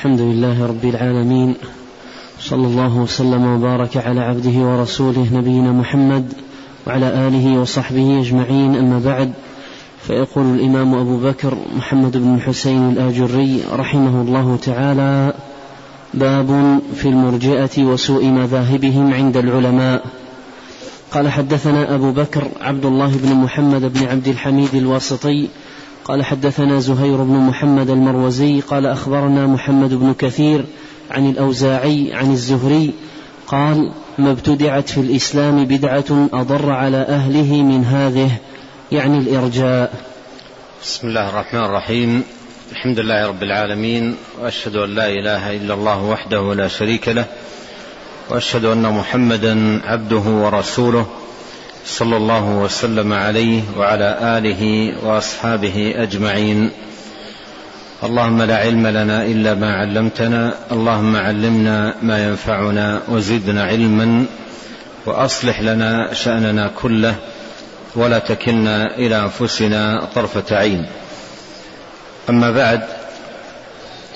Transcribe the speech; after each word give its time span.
الحمد 0.00 0.20
لله 0.20 0.66
رب 0.66 0.84
العالمين 0.84 1.54
صلى 2.40 2.66
الله 2.66 2.96
وسلم 2.96 3.46
وبارك 3.46 3.96
على 3.96 4.20
عبده 4.20 4.58
ورسوله 4.58 5.26
نبينا 5.32 5.72
محمد 5.72 6.32
وعلى 6.86 7.06
آله 7.06 7.60
وصحبه 7.60 8.20
أجمعين 8.20 8.76
أما 8.76 8.98
بعد 8.98 9.32
فيقول 10.06 10.54
الإمام 10.54 10.94
أبو 10.94 11.16
بكر 11.16 11.58
محمد 11.76 12.16
بن 12.16 12.34
الحسين 12.34 12.90
الآجري 12.90 13.62
رحمه 13.72 14.22
الله 14.22 14.58
تعالى 14.62 15.32
باب 16.14 16.80
في 16.94 17.08
المرجئة 17.08 17.84
وسوء 17.84 18.24
مذاهبهم 18.24 19.14
عند 19.14 19.36
العلماء. 19.36 20.04
قال 21.12 21.28
حدثنا 21.28 21.94
أبو 21.94 22.12
بكر 22.12 22.48
عبد 22.60 22.84
الله 22.86 23.16
بن 23.16 23.34
محمد 23.34 23.92
بن 23.92 24.06
عبد 24.06 24.28
الحميد 24.28 24.74
الواسطي 24.74 25.48
قال 26.04 26.24
حدثنا 26.24 26.80
زهير 26.80 27.16
بن 27.16 27.34
محمد 27.34 27.90
المروزي 27.90 28.60
قال 28.60 28.86
أخبرنا 28.86 29.46
محمد 29.46 29.94
بن 29.94 30.14
كثير 30.18 30.64
عن 31.10 31.30
الأوزاعي 31.30 32.14
عن 32.14 32.30
الزهري 32.30 32.92
قال 33.46 33.92
ما 34.18 34.30
ابتدعت 34.30 34.88
في 34.88 35.00
الإسلام 35.00 35.64
بدعة 35.64 36.28
أضر 36.32 36.70
على 36.70 36.96
أهله 36.96 37.62
من 37.62 37.84
هذه 37.84 38.30
يعني 38.92 39.18
الإرجاء. 39.18 39.92
بسم 40.82 41.08
الله 41.08 41.28
الرحمن 41.28 41.64
الرحيم. 41.64 42.22
الحمد 42.72 42.98
لله 42.98 43.26
رب 43.26 43.42
العالمين 43.42 44.16
وأشهد 44.42 44.76
أن 44.76 44.94
لا 44.94 45.08
إله 45.08 45.56
إلا 45.56 45.74
الله 45.74 46.04
وحده 46.04 46.54
لا 46.54 46.68
شريك 46.68 47.08
له 47.08 47.24
وأشهد 48.30 48.64
أن 48.64 48.82
محمدا 48.82 49.80
عبده 49.84 50.24
ورسوله. 50.30 51.06
صلى 51.86 52.16
الله 52.16 52.48
وسلم 52.48 53.12
عليه 53.12 53.62
وعلى 53.76 54.18
آله 54.38 54.92
وأصحابه 55.04 55.94
أجمعين. 55.96 56.70
اللهم 58.02 58.42
لا 58.42 58.56
علم 58.56 58.86
لنا 58.86 59.24
إلا 59.24 59.54
ما 59.54 59.74
علمتنا 59.74 60.54
اللهم 60.72 61.16
علمنا 61.16 61.94
ما 62.02 62.24
ينفعنا 62.24 63.02
وزدنا 63.08 63.64
علما 63.64 64.24
وأصلح 65.06 65.60
لنا 65.60 66.14
شأننا 66.14 66.70
كله 66.82 67.14
ولا 67.96 68.18
تكلنا 68.18 68.96
إلى 68.96 69.22
أنفسنا 69.22 70.08
طرفة 70.14 70.56
عين. 70.56 70.86
أما 72.28 72.50
بعد 72.50 72.80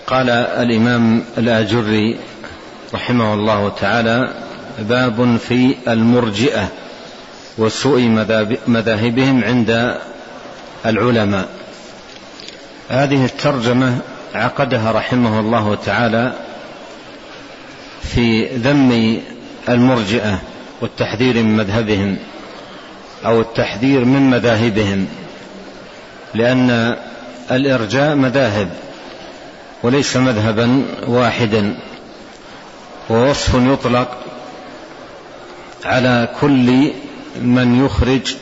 قال 0.07 0.31
الإمام 0.31 1.25
الآجري 1.39 2.17
رحمه 2.95 3.35
الله 3.35 3.69
تعالى 3.69 4.29
باب 4.79 5.37
في 5.37 5.75
المرجئة. 5.89 6.69
وسوء 7.59 8.01
مذاهبهم 8.67 9.45
عند 9.45 9.99
العلماء. 10.87 11.49
هذه 12.89 13.25
الترجمة 13.25 13.99
عقدها 14.35 14.93
رحمه 14.93 15.41
الله 15.41 15.75
تعالى 15.75 16.33
في 18.03 18.47
ذم 18.47 19.21
المرجئة 19.69 20.39
والتحذير 20.81 21.43
من 21.43 21.57
مذهبهم 21.57 22.17
أو 23.27 23.41
التحذير 23.41 24.05
من 24.05 24.31
مذاهبهم 24.31 25.07
لأن 26.35 26.97
الإرجاء 27.51 28.15
مذاهب 28.15 28.71
وليس 29.83 30.17
مذهبا 30.17 30.83
واحدا 31.07 31.77
ووصف 33.11 33.55
يطلق 33.55 34.19
على 35.85 36.29
كل 36.41 36.91
من 37.43 37.85
يخرج 37.85 38.35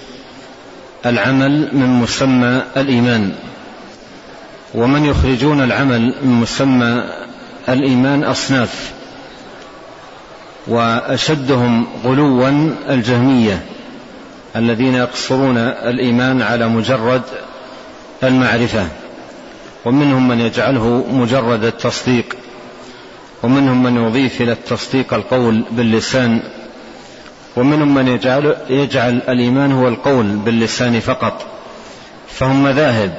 العمل 1.07 1.69
من 1.73 1.87
مسمى 1.87 2.63
الإيمان. 2.77 3.33
ومن 4.75 5.05
يخرجون 5.05 5.61
العمل 5.61 6.15
من 6.23 6.41
مسمى 6.41 7.05
الإيمان 7.69 8.25
أصناف. 8.25 8.93
وأشدهم 10.67 11.87
غلوا 12.05 12.73
الجهمية 12.89 13.65
الذين 14.57 14.95
يقصرون 14.95 15.59
الإيمان 15.59 16.43
على 16.43 16.69
مجرد 16.69 17.23
المعرفة. 18.23 18.87
ومنهم 19.85 20.29
من 20.29 20.41
يجعله 20.41 21.07
مجرد 21.13 21.65
التصديق. 21.65 22.37
ومنهم 23.43 23.83
من 23.83 23.97
يضيف 23.97 24.41
إلى 24.41 24.53
التصديق 24.53 25.15
القول 25.15 25.65
باللسان 25.71 26.43
ومنهم 27.57 27.95
من 27.95 28.09
يجعل, 28.09 28.57
يجعل 28.71 29.23
الإيمان 29.29 29.73
هو 29.73 29.89
القول 29.89 30.27
باللسان 30.27 31.01
فقط 31.01 31.47
فهم 32.29 32.63
مذاهب. 32.63 33.15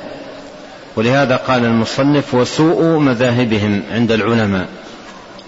ولهذا 0.95 1.35
قال 1.35 1.65
المصنف 1.65 2.33
وسوء 2.33 2.99
مذاهبهم 2.99 3.83
عند 3.91 4.11
العلماء 4.11 4.67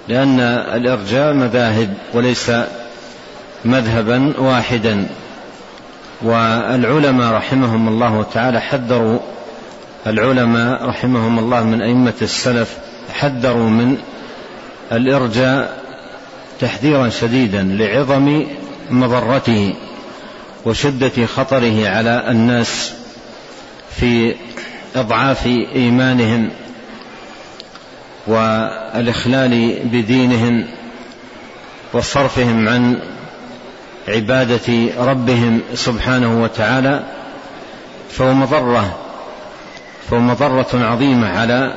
لأن 0.07 0.39
الإرجاء 0.49 1.33
مذاهب 1.33 1.93
وليس 2.13 2.51
مذهبا 3.65 4.33
واحدا. 4.39 5.07
والعلماء 6.21 7.33
رحمهم 7.33 7.87
الله 7.87 8.25
تعالى 8.33 8.61
حذروا 8.61 9.19
العلماء 10.07 10.85
رحمهم 10.85 11.39
الله 11.39 11.63
من 11.63 11.81
أئمة 11.81 12.13
السلف 12.21 12.77
حذروا 13.13 13.69
من 13.69 13.97
الإرجاء 14.91 15.83
تحذيرا 16.59 17.09
شديدا 17.09 17.63
لعظم 17.63 18.45
مضرته 18.89 19.73
وشدة 20.65 21.25
خطره 21.25 21.87
على 21.87 22.25
الناس 22.29 22.93
في 23.95 24.35
إضعاف 24.95 25.45
إيمانهم 25.75 26.49
والإخلال 28.27 29.79
بدينهم 29.83 30.67
وصرفهم 31.93 32.69
عن 32.69 32.99
عبادة 34.07 34.89
ربهم 34.97 35.61
سبحانه 35.73 36.43
وتعالى 36.43 37.03
فهو 38.09 38.33
مضرة 38.33 38.97
فهو 40.09 40.19
مضرة 40.19 40.67
عظيمة 40.73 41.39
على 41.39 41.73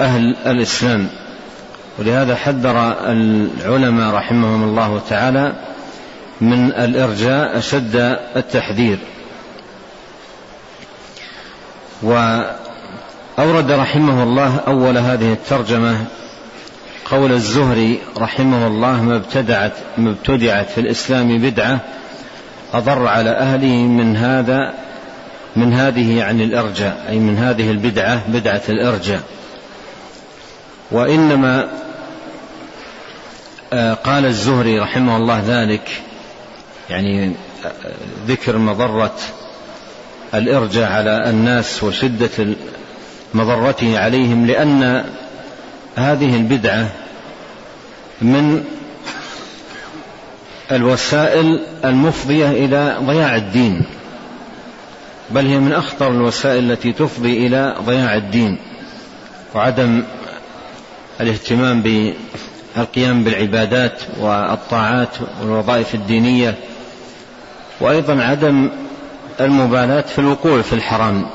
أهل 0.00 0.36
الإسلام. 0.46 1.08
ولهذا 1.98 2.36
حذر 2.36 2.96
العلماء 3.02 4.14
رحمهم 4.14 4.64
الله 4.64 5.00
تعالى 5.08 5.52
من 6.40 6.72
الإرجاء 6.72 7.58
أشد 7.58 7.96
التحذير. 8.36 8.98
وأورد 12.02 13.72
رحمه 13.72 14.22
الله 14.22 14.60
أول 14.66 14.98
هذه 14.98 15.32
الترجمة 15.32 16.04
قول 17.10 17.32
الزهري 17.32 17.98
رحمه 18.18 18.66
الله 18.66 19.02
ما 19.02 19.16
ابتدعت 19.16 19.72
ما 19.98 20.10
ابتدعت 20.10 20.70
في 20.70 20.80
الإسلام 20.80 21.38
بدعة 21.38 21.80
أضر 22.74 23.06
على 23.06 23.30
أهله 23.30 23.72
من 23.72 24.16
هذا 24.16 24.74
من 25.56 25.72
هذه 25.72 26.18
يعني 26.18 26.44
الإرجاء 26.44 27.06
أي 27.08 27.18
من 27.18 27.38
هذه 27.38 27.70
البدعة 27.70 28.20
بدعة 28.28 28.62
الإرجاء. 28.68 29.20
وإنما 30.90 31.68
آه، 33.72 33.94
قال 33.94 34.26
الزهري 34.26 34.78
رحمه 34.78 35.16
الله 35.16 35.42
ذلك 35.46 36.02
يعني 36.90 37.32
ذكر 38.26 38.58
مضرة 38.58 39.14
الإرجاء 40.34 40.92
على 40.92 41.30
الناس 41.30 41.84
وشدة 41.84 42.54
مضرته 43.34 43.98
عليهم 43.98 44.46
لأن 44.46 45.04
هذه 45.96 46.36
البدعة 46.36 46.88
من 48.22 48.64
الوسائل 50.72 51.60
المفضية 51.84 52.50
إلى 52.50 52.96
ضياع 53.02 53.36
الدين 53.36 53.84
بل 55.30 55.46
هي 55.46 55.58
من 55.58 55.72
أخطر 55.72 56.10
الوسائل 56.10 56.72
التي 56.72 56.92
تفضي 56.92 57.46
إلى 57.46 57.76
ضياع 57.86 58.16
الدين 58.16 58.58
وعدم 59.54 60.02
الاهتمام 61.20 61.82
بالقيام 61.82 63.24
بالعبادات 63.24 64.02
والطاعات 64.20 65.08
والوظائف 65.40 65.94
الدينية. 65.94 66.54
وأيضا 67.80 68.22
عدم 68.22 68.70
المبالاة 69.40 70.00
في 70.00 70.18
الوقوع 70.18 70.62
في 70.62 70.72
الحرام 70.72 71.26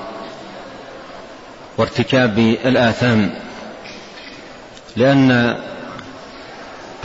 وارتكاب 1.78 2.40
الآثام 2.40 3.34
لأن 4.96 5.58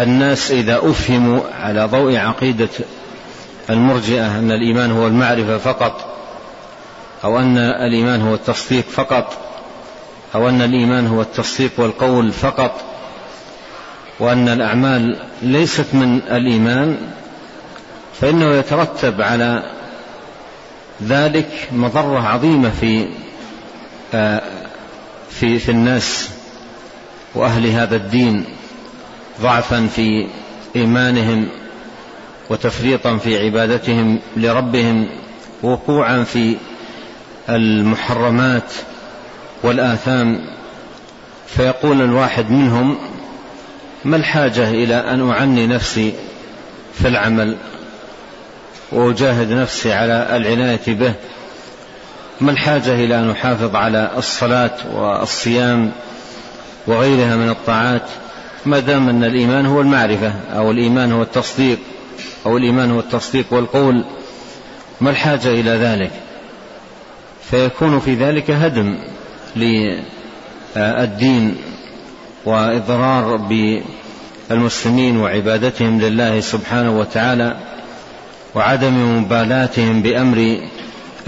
الناس 0.01 0.51
إذا 0.51 0.81
أفهموا 0.83 1.41
على 1.61 1.85
ضوء 1.85 2.17
عقيدة 2.17 2.69
المرجئة 3.71 4.39
أن 4.39 4.53
الإيمان 4.53 4.91
هو 4.91 5.07
المعرفة 5.07 5.59
فقط 5.59 6.17
أو 7.25 7.39
أن 7.39 7.59
الإيمان 7.59 8.23
هو 8.23 8.35
التصديق 8.35 8.85
فقط 8.85 9.33
أو 10.35 10.49
أن 10.49 10.63
الإيمان 10.63 11.07
هو 11.07 11.21
التصديق 11.21 11.71
والقول 11.77 12.33
فقط 12.33 12.81
وأن 14.21 14.49
الأعمال 14.49 15.19
ليست 15.43 15.87
من 15.93 16.21
الإيمان 16.31 16.97
فإنه 18.21 18.55
يترتب 18.55 19.23
على 19.23 19.63
ذلك 21.03 21.69
مضرة 21.73 22.21
عظيمة 22.21 22.71
في 22.71 23.09
آه، 24.15 24.43
في 25.31 25.59
في 25.59 25.71
الناس 25.71 26.31
وأهل 27.35 27.67
هذا 27.67 27.97
الدين 27.97 28.45
ضعفا 29.41 29.87
في 29.87 30.27
إيمانهم 30.77 31.49
وتفريطا 32.51 33.17
في 33.17 33.45
عبادتهم 33.45 34.21
لربهم 34.37 35.09
وقوعا 35.63 36.25
في 36.25 36.57
المحرمات 37.49 38.73
والآثام. 39.63 40.41
فيقول 41.47 42.03
الواحد 42.03 42.51
منهم 42.51 42.99
ما 44.05 44.17
الحاجة 44.17 44.71
إلى 44.71 44.95
أن 44.95 45.31
أعني 45.31 45.67
نفسي 45.67 46.13
في 46.95 47.09
العمل؟ 47.09 47.57
وأجاهد 48.93 49.53
نفسي 49.53 49.93
على 49.93 50.37
العناية 50.37 50.81
به. 50.87 51.15
ما 52.41 52.53
الحاجة 52.53 52.95
إلى 52.95 53.19
أن 53.19 53.31
أحافظ 53.31 53.77
على 53.77 54.11
الصلاة 54.17 54.77
والصيام 54.95 55.93
وغيرها 56.87 57.37
من 57.37 57.49
الطاعات؟ 57.49 58.03
ما 58.67 58.81
دام 58.81 59.09
أن 59.09 59.25
الإيمان 59.25 59.67
هو 59.67 59.81
المعرفة 59.81 60.33
أو 60.57 60.71
الإيمان 60.71 61.13
هو 61.13 61.23
التصديق 61.23 61.79
أو 62.47 62.57
الإيمان 62.57 62.91
هو 62.91 63.01
التصديق 63.01 63.47
والقول 63.51 64.05
ما 65.01 65.11
الحاجة 65.11 65.49
إلى 65.49 65.71
ذلك؟ 65.71 66.11
فيكون 67.51 68.01
في 68.01 68.15
ذلك 68.15 68.51
هدم 68.51 68.99
للدين 70.77 71.57
وإضرار 72.45 73.37
بالمسلمين 74.51 75.17
وعبادتهم 75.17 76.01
لله 76.01 76.41
سبحانه 76.41 76.99
وتعالى. 76.99 77.57
وعدم 78.57 79.19
مبالاتهم 79.19 80.03
بأمر 80.03 80.61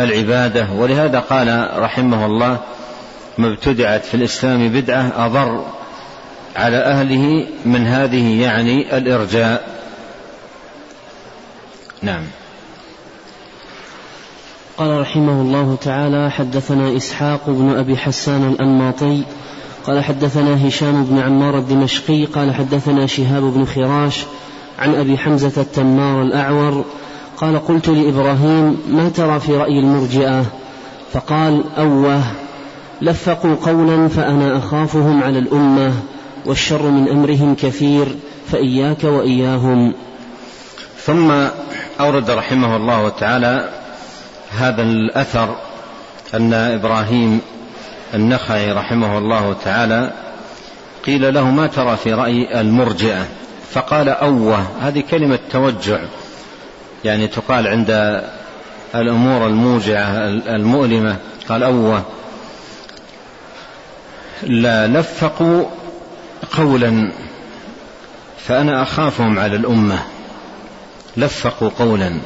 العبادة. 0.00 0.68
ولهذا 0.76 1.20
قال 1.20 1.68
رحمه 1.76 2.26
الله 2.26 2.58
ما 3.38 3.48
ابتدعت 3.48 4.04
في 4.04 4.14
الإسلام 4.14 4.68
بدعة 4.68 5.12
أضر 5.26 5.64
على 6.56 6.76
أهله 6.76 7.46
من 7.64 7.86
هذه 7.86 8.42
يعني 8.42 8.98
الإرجاء. 8.98 9.78
نعم. 12.02 12.22
قال 14.78 15.00
رحمه 15.00 15.40
الله 15.42 15.76
تعالى 15.80 16.30
حدثنا 16.30 16.96
إسحاق 16.96 17.40
بن 17.50 17.70
أبي 17.70 17.96
حسان 17.96 18.48
الأنماطي 18.48 19.22
قال 19.86 20.04
حدثنا 20.04 20.68
هشام 20.68 21.04
بن 21.04 21.18
عمار 21.18 21.58
الدمشقي 21.58 22.24
قال 22.24 22.54
حدثنا 22.54 23.06
شهاب 23.06 23.42
بن 23.42 23.64
خراش 23.64 24.24
عن 24.78 24.94
أبي 24.94 25.18
حمزة 25.18 25.62
التمار 25.62 26.22
الأعور 26.22 26.84
قال 27.40 27.66
قلت 27.66 27.88
لإبراهيم 27.88 28.82
ما 28.88 29.08
ترى 29.08 29.40
في 29.40 29.56
رأي 29.56 29.78
المرجئة؟ 29.78 30.44
فقال 31.12 31.64
أوه 31.78 32.22
لفقوا 33.02 33.54
قولا 33.62 34.08
فأنا 34.08 34.58
أخافهم 34.58 35.22
على 35.22 35.38
الأمة 35.38 35.92
والشر 36.46 36.82
من 36.82 37.08
أمرهم 37.08 37.54
كثير 37.54 38.06
فإياك 38.52 39.04
وإياهم. 39.04 39.94
ثم 41.04 41.30
أورد 42.00 42.30
رحمه 42.30 42.76
الله 42.76 43.08
تعالى 43.08 43.68
هذا 44.58 44.82
الأثر 44.82 45.56
أن 46.34 46.52
إبراهيم 46.52 47.40
النخعي 48.14 48.72
رحمه 48.72 49.18
الله 49.18 49.56
تعالى 49.64 50.12
قيل 51.06 51.34
له 51.34 51.50
ما 51.50 51.66
ترى 51.66 51.96
في 51.96 52.12
رأي 52.12 52.60
المرجئة؟ 52.60 53.26
فقال 53.70 54.08
أوه 54.08 54.64
هذه 54.80 55.02
كلمة 55.10 55.38
توجع. 55.50 55.98
يعني 57.08 57.26
تقال 57.26 57.66
عند 57.66 58.22
الأمور 58.94 59.46
الموجعة 59.46 60.28
المؤلمة. 60.28 61.16
قال 61.48 61.62
أوه. 61.62 62.02
لا 64.42 64.86
لفقوا 64.86 65.64
قولا 66.56 67.12
فأنا 68.46 68.82
أخافهم 68.82 69.38
على 69.38 69.56
الأمة. 69.56 69.98
لفقوا 71.16 71.70
قولا. 71.78 72.20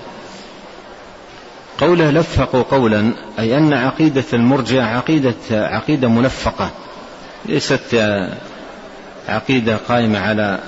قوله 1.78 2.10
لفقوا 2.10 2.62
قولا 2.62 3.12
أي 3.38 3.58
أن 3.58 3.72
عقيدة 3.72 4.24
المرجع 4.32 4.96
عقيدة 4.96 5.34
عقيدة 5.50 6.08
ملفقة 6.08 6.70
ليست 7.46 7.80
عقيدة 9.28 9.76
قائمة 9.76 10.18
على 10.18 10.58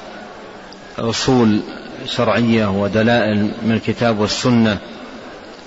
أصول 0.98 1.60
شرعية 2.06 2.66
ودلائل 2.66 3.50
من 3.62 3.72
الكتاب 3.72 4.18
والسنة 4.18 4.78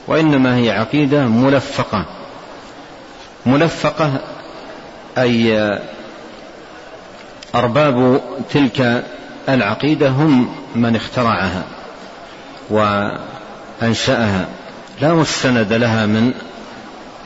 وإنما 0.07 0.55
هي 0.55 0.71
عقيدة 0.71 1.25
ملفقة. 1.25 2.05
ملفقة 3.45 4.19
أي 5.17 5.79
أرباب 7.55 8.21
تلك 8.51 9.03
العقيدة 9.49 10.09
هم 10.09 10.55
من 10.75 10.95
اخترعها 10.95 11.63
وأنشأها. 12.69 14.47
لا 15.01 15.13
مستند 15.13 15.73
لها 15.73 16.05
من 16.05 16.33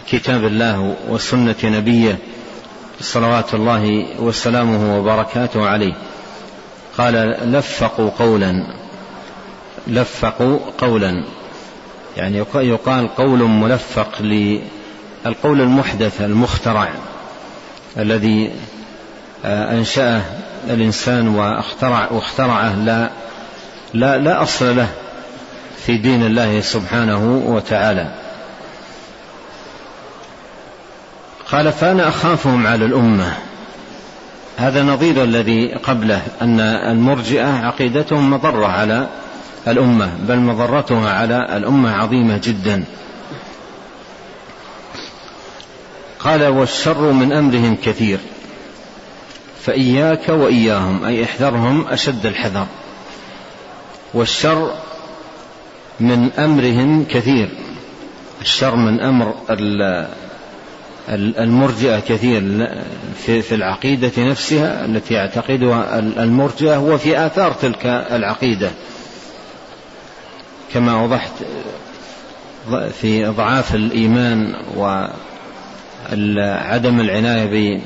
كتاب 0.07 0.45
الله 0.45 0.95
وسنة 1.09 1.55
نبيه 1.63 2.17
صلوات 3.01 3.53
الله 3.53 4.05
وسلامه 4.19 4.97
وبركاته 4.99 5.67
عليه. 5.67 5.93
قال 6.97 7.37
لفقوا 7.51 8.09
قولا. 8.09 8.80
لفقوا 9.87 10.59
قولا. 10.77 11.23
يعني 12.17 12.45
يقال 12.55 13.15
قول 13.15 13.39
ملفق 13.39 14.21
للقول 14.21 15.61
المحدث 15.61 16.21
المخترع 16.21 16.89
الذي 17.97 18.51
آه، 19.45 19.71
أنشأه 19.71 20.21
الإنسان 20.69 21.27
واخترع 21.27 22.07
واخترعه 22.11 22.75
لا 22.75 23.09
لا 23.93 24.17
لا 24.17 24.43
أصل 24.43 24.75
له 24.75 24.87
في 25.85 25.97
دين 25.97 26.25
الله 26.25 26.61
سبحانه 26.61 27.43
وتعالى. 27.45 28.11
قال 31.51 31.71
فأنا 31.71 32.07
أخافهم 32.07 32.67
على 32.67 32.85
الأمة. 32.85 33.33
هذا 34.57 34.83
نظير 34.83 35.23
الذي 35.23 35.73
قبله 35.73 36.21
أن 36.41 36.59
المرجئة 36.59 37.65
عقيدتهم 37.65 38.31
مضرة 38.33 38.67
على 38.67 39.07
الأمة 39.67 40.11
بل 40.27 40.39
مضرتها 40.39 41.09
على 41.13 41.57
الأمة 41.57 41.91
عظيمة 41.91 42.39
جدا. 42.43 42.83
قال 46.19 46.47
والشر 46.47 47.11
من 47.11 47.31
أمرهم 47.31 47.77
كثير 47.83 48.19
فإياك 49.61 50.29
وإياهم 50.29 51.03
أي 51.03 51.23
احذرهم 51.23 51.87
أشد 51.87 52.25
الحذر. 52.25 52.67
والشر 54.13 54.73
من 55.99 56.31
أمرهم 56.31 57.05
كثير 57.05 57.49
الشر 58.41 58.75
من 58.75 58.99
أمر 58.99 59.35
المرجئة 61.09 61.99
كثير 61.99 62.41
في 63.25 63.55
العقيدة 63.55 64.11
نفسها 64.17 64.85
التي 64.85 65.13
يعتقدها 65.13 65.99
المرجئة 65.99 66.77
وفي 66.77 67.25
آثار 67.25 67.51
تلك 67.51 67.85
العقيدة. 67.85 68.71
كما 70.73 71.03
وضحت 71.03 71.31
في 73.01 73.27
اضعاف 73.27 73.75
الإيمان 73.75 74.53
وعدم 74.77 75.09
العناية 76.99 77.81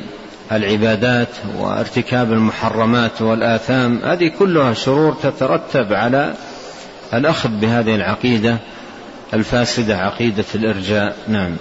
بالعبادات 0.52 1.30
وارتكاب 1.60 2.32
المحرمات 2.32 3.22
والآثام 3.22 4.00
هذه 4.04 4.32
كلها 4.40 4.74
شرور 4.74 5.14
تترتب 5.24 5.94
على 5.94 6.34
الأخذ 7.14 7.50
بهذه 7.50 7.96
العقيدة 7.96 8.58
الفاسدة 9.34 9.98
عقيدة 9.98 10.46
الإرجاء. 10.56 11.16
نعم. 11.28 11.56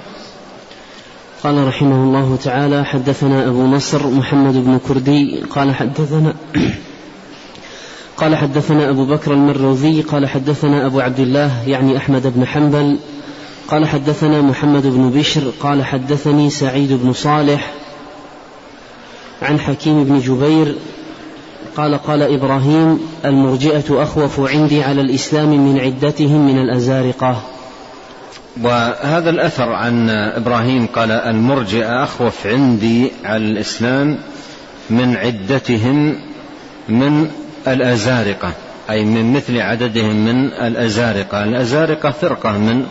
قال 1.44 1.66
رحمه 1.66 2.04
الله 2.04 2.38
تعالى 2.44 2.84
حدثنا 2.84 3.48
أبو 3.48 3.66
نصر 3.66 4.06
محمد 4.06 4.54
بن 4.54 4.78
كردي 4.88 5.42
قال 5.50 5.74
حدثنا 5.74 6.34
قال 8.16 8.36
حدثنا 8.36 8.90
أبو 8.90 9.04
بكر 9.04 9.32
المروذي 9.32 10.00
قال 10.00 10.28
حدثنا 10.28 10.86
أبو 10.86 11.00
عبد 11.00 11.20
الله 11.20 11.68
يعني 11.68 11.96
أحمد 11.96 12.32
بن 12.36 12.46
حنبل 12.46 12.98
قال 13.68 13.86
حدثنا 13.86 14.42
محمد 14.42 14.86
بن 14.86 15.10
بشر 15.10 15.52
قال 15.60 15.84
حدثني 15.84 16.50
سعيد 16.50 16.92
بن 16.92 17.12
صالح 17.12 17.72
عن 19.42 19.60
حكيم 19.60 20.04
بن 20.04 20.18
جبير 20.18 20.76
قال 21.76 21.94
قال 21.94 22.22
إبراهيم 22.22 23.00
المرجئة 23.24 24.02
أخوف 24.02 24.40
عندي 24.40 24.82
على 24.82 25.00
الإسلام 25.00 25.48
من 25.48 25.80
عدتهم 25.80 26.46
من 26.46 26.58
الأزارقة. 26.58 27.42
وهذا 28.62 29.30
الأثر 29.30 29.72
عن 29.72 30.10
إبراهيم 30.10 30.86
قال 30.86 31.10
المرجئة 31.10 32.04
أخوف 32.04 32.46
عندي 32.46 33.12
على 33.24 33.44
الإسلام 33.44 34.18
من 34.90 35.16
عدتهم 35.16 36.16
من 36.88 37.30
الأزارقة 37.68 38.52
أي 38.90 39.04
من 39.04 39.32
مثل 39.32 39.60
عددهم 39.60 40.24
من 40.24 40.46
الأزارقة. 40.46 41.44
الأزارقة 41.44 42.10
فرقة 42.10 42.52
من 42.52 42.86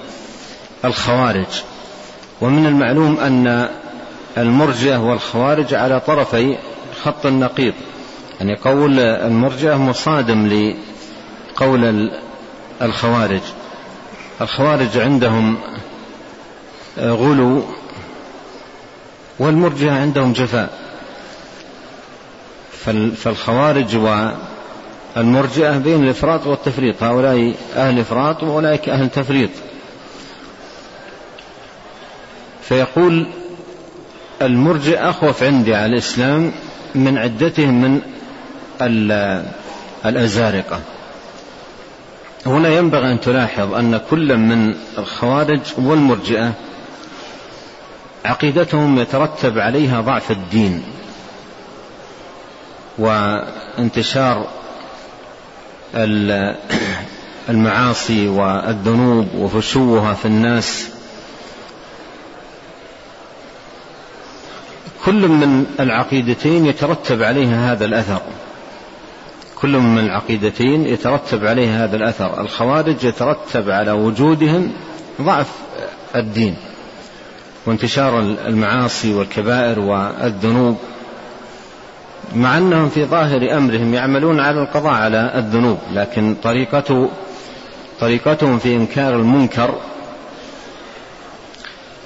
الخوارج. 0.86 1.64
ومن 2.42 2.66
المعلوم 2.66 3.20
أن 3.20 3.70
المرجئة 4.38 4.98
والخوارج 4.98 5.74
على 5.74 6.00
طرفي 6.00 6.58
خط 7.04 7.26
النقيض. 7.26 7.74
يعني 8.40 8.56
قول 8.56 9.00
المرجئة 9.00 9.76
مصادم 9.76 10.48
لقول 11.56 12.12
الخوارج. 12.82 13.42
الخوارج 14.42 14.98
عندهم 14.98 15.58
غلو 16.98 17.64
والمرجئة 19.40 19.92
عندهم 19.92 20.34
جفاء. 20.34 20.70
فالخوارج 23.16 23.96
والمرجئة 25.18 25.78
بين 25.78 26.04
الإفراط 26.04 26.48
والتفريط. 26.48 27.04
هؤلاء 27.04 27.54
أهل 27.76 28.00
إفراط 28.00 28.44
وأولئك 28.44 28.90
أهل 28.90 29.10
تفريط. 29.10 29.50
فيقول 32.62 33.28
المرجئ 34.42 34.98
أخوف 34.98 35.44
عندي 35.44 35.76
على 35.76 35.86
الإسلام 35.86 36.52
من 36.96 37.18
عدتهم 37.18 37.82
من 37.82 38.02
الأزارقة. 40.06 40.80
هنا 42.46 42.70
ينبغي 42.70 43.12
أن 43.12 43.20
تلاحظ 43.20 43.74
أن 43.74 44.00
كل 44.10 44.38
من 44.38 44.76
الخوارج 44.98 45.60
والمرجئة 45.78 46.54
عقيدتهم 48.26 49.00
يترتب 49.00 49.60
عليها 49.60 50.02
ضعف 50.02 50.32
الدين 50.32 50.84
وانتشار 52.98 54.48
المعاصي 57.50 58.28
والذنوب 58.28 59.28
وفشوها 59.36 60.14
في 60.14 60.26
الناس. 60.26 60.90
كل 65.06 65.28
من 65.28 65.66
العقيدتين 65.80 66.66
يترتب 66.66 67.24
عليها 67.24 67.72
هذا 67.72 67.86
الأثر. 67.86 68.22
كل 69.62 69.78
من 69.78 70.00
العقيدتين 70.00 70.86
يترتب 70.86 71.46
عليها 71.46 71.84
هذا 71.86 71.96
الأثر. 71.96 72.42
الخوارج 72.42 73.04
يترتب 73.04 73.70
على 73.70 73.92
وجودهم 73.92 74.72
ضعف 75.22 75.52
الدين 76.16 76.56
وانتشار 77.66 78.20
المعاصي 78.20 79.14
والكبائر 79.14 79.80
والذنوب. 79.80 80.78
مع 82.36 82.58
أنهم 82.58 82.90
في 82.90 83.06
ظاهر 83.06 83.58
أمرهم 83.58 83.94
يعملون 83.94 84.40
على 84.40 84.62
القضاء 84.62 84.94
على 84.94 85.32
الذنوب 85.36 85.78
لكن 85.94 86.36
طريقته 86.44 87.10
طريقتهم 88.00 88.60
في 88.60 88.76
إنكار 88.76 89.16
المنكر 89.16 89.76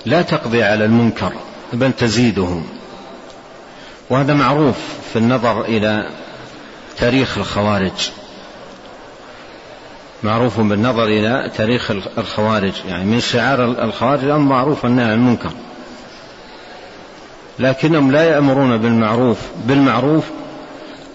لا 0.06 0.22
تقضي 0.22 0.64
على 0.64 0.86
المنكر 0.86 1.34
بل 1.74 1.92
تزيده 1.92 2.62
وهذا 4.10 4.34
معروف 4.34 4.76
في 5.14 5.20
النظر 5.20 5.62
إلى 5.62 6.10
تاريخ 6.98 7.38
الخوارج. 7.38 8.10
معروف 10.24 10.60
بالنظر 10.60 11.04
إلى 11.04 11.52
تاريخ 11.58 11.92
الخوارج 12.18 12.74
يعني 12.88 13.06
من 13.06 13.20
شعار 13.20 13.66
الخوارج 13.66 14.24
الأمر 14.24 14.50
معروف 14.50 14.86
النهي 14.86 15.06
عن 15.06 15.14
المنكر. 15.14 15.52
لكنهم 17.60 18.12
لا 18.12 18.24
يأمرون 18.24 18.78
بالمعروف 18.78 19.38
بالمعروف 19.66 20.24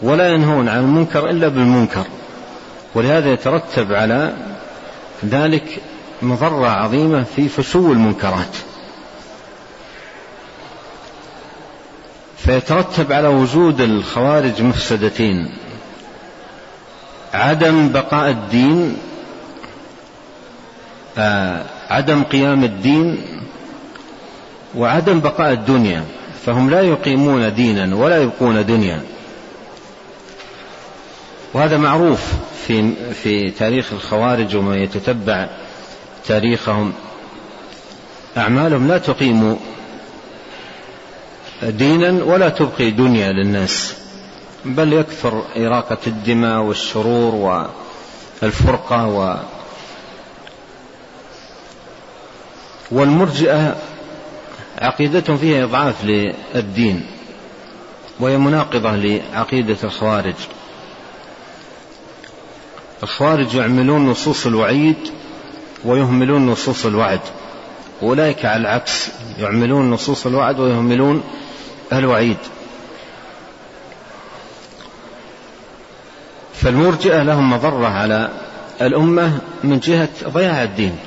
ولا 0.03 0.29
ينهون 0.29 0.69
عن 0.69 0.79
المنكر 0.79 1.31
إلا 1.31 1.49
بالمنكر. 1.49 2.05
ولهذا 2.95 3.33
يترتب 3.33 3.93
على 3.93 4.35
ذلك 5.25 5.79
مضرة 6.23 6.69
عظيمة 6.69 7.25
في 7.37 7.49
فشو 7.49 7.93
المنكرات. 7.93 8.57
فيترتب 12.37 13.13
على 13.13 13.29
وجود 13.29 13.81
الخوارج 13.81 14.63
مفسدتين. 14.63 15.51
عدم 17.35 17.89
بقاء 17.89 18.31
الدين 18.31 18.97
آه 21.19 21.65
عدم 21.91 22.23
قيام 22.23 22.65
الدين 22.65 23.23
وعدم 24.75 25.21
بقاء 25.21 25.53
الدنيا. 25.53 26.05
فهم 26.47 26.71
لا 26.71 26.81
يقيمون 26.81 27.55
دينا 27.55 27.97
ولا 27.97 28.23
يبقون 28.23 28.67
دنيا. 28.67 29.03
وهذا 31.55 31.77
معروف 31.77 32.21
في 32.67 32.93
في 33.23 33.51
تاريخ 33.51 33.93
الخوارج 33.93 34.57
ومن 34.57 34.79
يتتبع 34.79 35.49
تاريخهم. 36.27 36.93
أعمالهم 38.37 38.89
لا 38.89 38.99
تقيم 38.99 39.59
دينا 41.63 42.25
ولا 42.25 42.49
تبقي 42.49 42.91
دنيا 42.91 43.33
للناس 43.33 43.95
بل 44.65 44.93
يكثر 44.93 45.43
إراقة 45.57 45.99
الدماء 46.07 46.61
والشرور 46.61 47.35
والفرقة 48.43 49.07
و 49.07 49.37
والمرجئة 52.91 53.77
عقيدتهم 54.83 55.37
فيها 55.37 55.65
إضعاف 55.65 56.05
للدين 56.05 57.07
وهي 58.21 58.39
مناقضة 58.39 58.97
لعقيدة 58.97 59.77
الخوارج. 59.85 60.35
الخوارج 63.03 63.55
يعملون 63.55 64.07
نصوص 64.09 64.47
الوعيد 64.47 64.97
ويهملون 65.85 66.47
نصوص 66.47 66.87
الوعد. 66.87 67.21
أولئك 68.03 68.45
على 68.45 68.61
العكس 68.61 69.09
يعملون 69.39 69.91
نصوص 69.91 70.27
الوعد 70.27 70.61
ويهملون 70.61 71.23
الوعيد. 71.93 72.37
فالمرجئة 76.55 77.23
لهم 77.23 77.51
مضرة 77.53 77.87
على 77.87 78.31
الأمة 78.81 79.39
من 79.65 79.79
جهة 79.79 80.09
ضياع 80.29 80.63
الدين. 80.63 80.99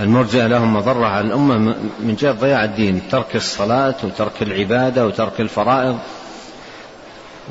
المرجئة 0.00 0.46
لهم 0.46 0.74
مضرة 0.74 1.06
على 1.06 1.26
الأمة 1.26 1.58
من 2.00 2.16
جهة 2.18 2.32
ضياع 2.32 2.64
الدين 2.64 3.02
ترك 3.10 3.36
الصلاة 3.36 3.94
وترك 4.04 4.42
العبادة 4.42 5.06
وترك 5.06 5.40
الفرائض 5.40 5.98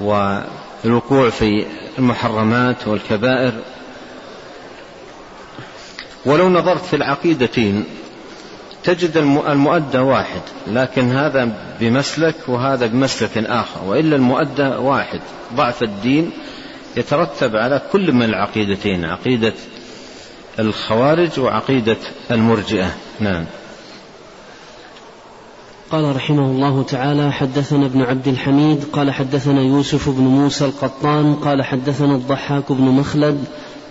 والوقوع 0.01 1.29
في 1.29 1.65
المحرمات 1.97 2.87
والكبائر. 2.87 3.53
ولو 6.25 6.49
نظرت 6.49 6.85
في 6.85 6.95
العقيدتين 6.95 7.85
تجد 8.83 9.17
المؤدى 9.47 9.97
واحد 9.97 10.41
لكن 10.67 11.11
هذا 11.11 11.53
بمسلك 11.79 12.35
وهذا 12.47 12.87
بمسلك 12.87 13.37
آخر 13.37 13.83
وإلا 13.83 14.15
المؤدى 14.15 14.67
واحد 14.67 15.19
ضعف 15.55 15.83
الدين 15.83 16.31
يترتب 16.97 17.55
على 17.55 17.81
كل 17.91 18.11
من 18.11 18.23
العقيدتين 18.23 19.05
عقيدة 19.05 19.53
الخوارج 20.59 21.39
وعقيدة 21.39 21.97
المرجئة. 22.31 22.91
نعم. 23.19 23.45
قال 25.91 26.15
رحمه 26.15 26.45
الله 26.45 26.83
تعالى 26.83 27.31
حدثنا 27.31 27.85
ابن 27.85 28.01
عبد 28.01 28.27
الحميد 28.27 28.83
قال 28.93 29.11
حدثنا 29.11 29.61
يوسف 29.61 30.09
بن 30.09 30.23
موسى 30.23 30.65
القطان 30.65 31.35
قال 31.35 31.63
حدثنا 31.63 32.15
الضحاك 32.15 32.71
بن 32.71 32.83
مخلد 32.83 33.43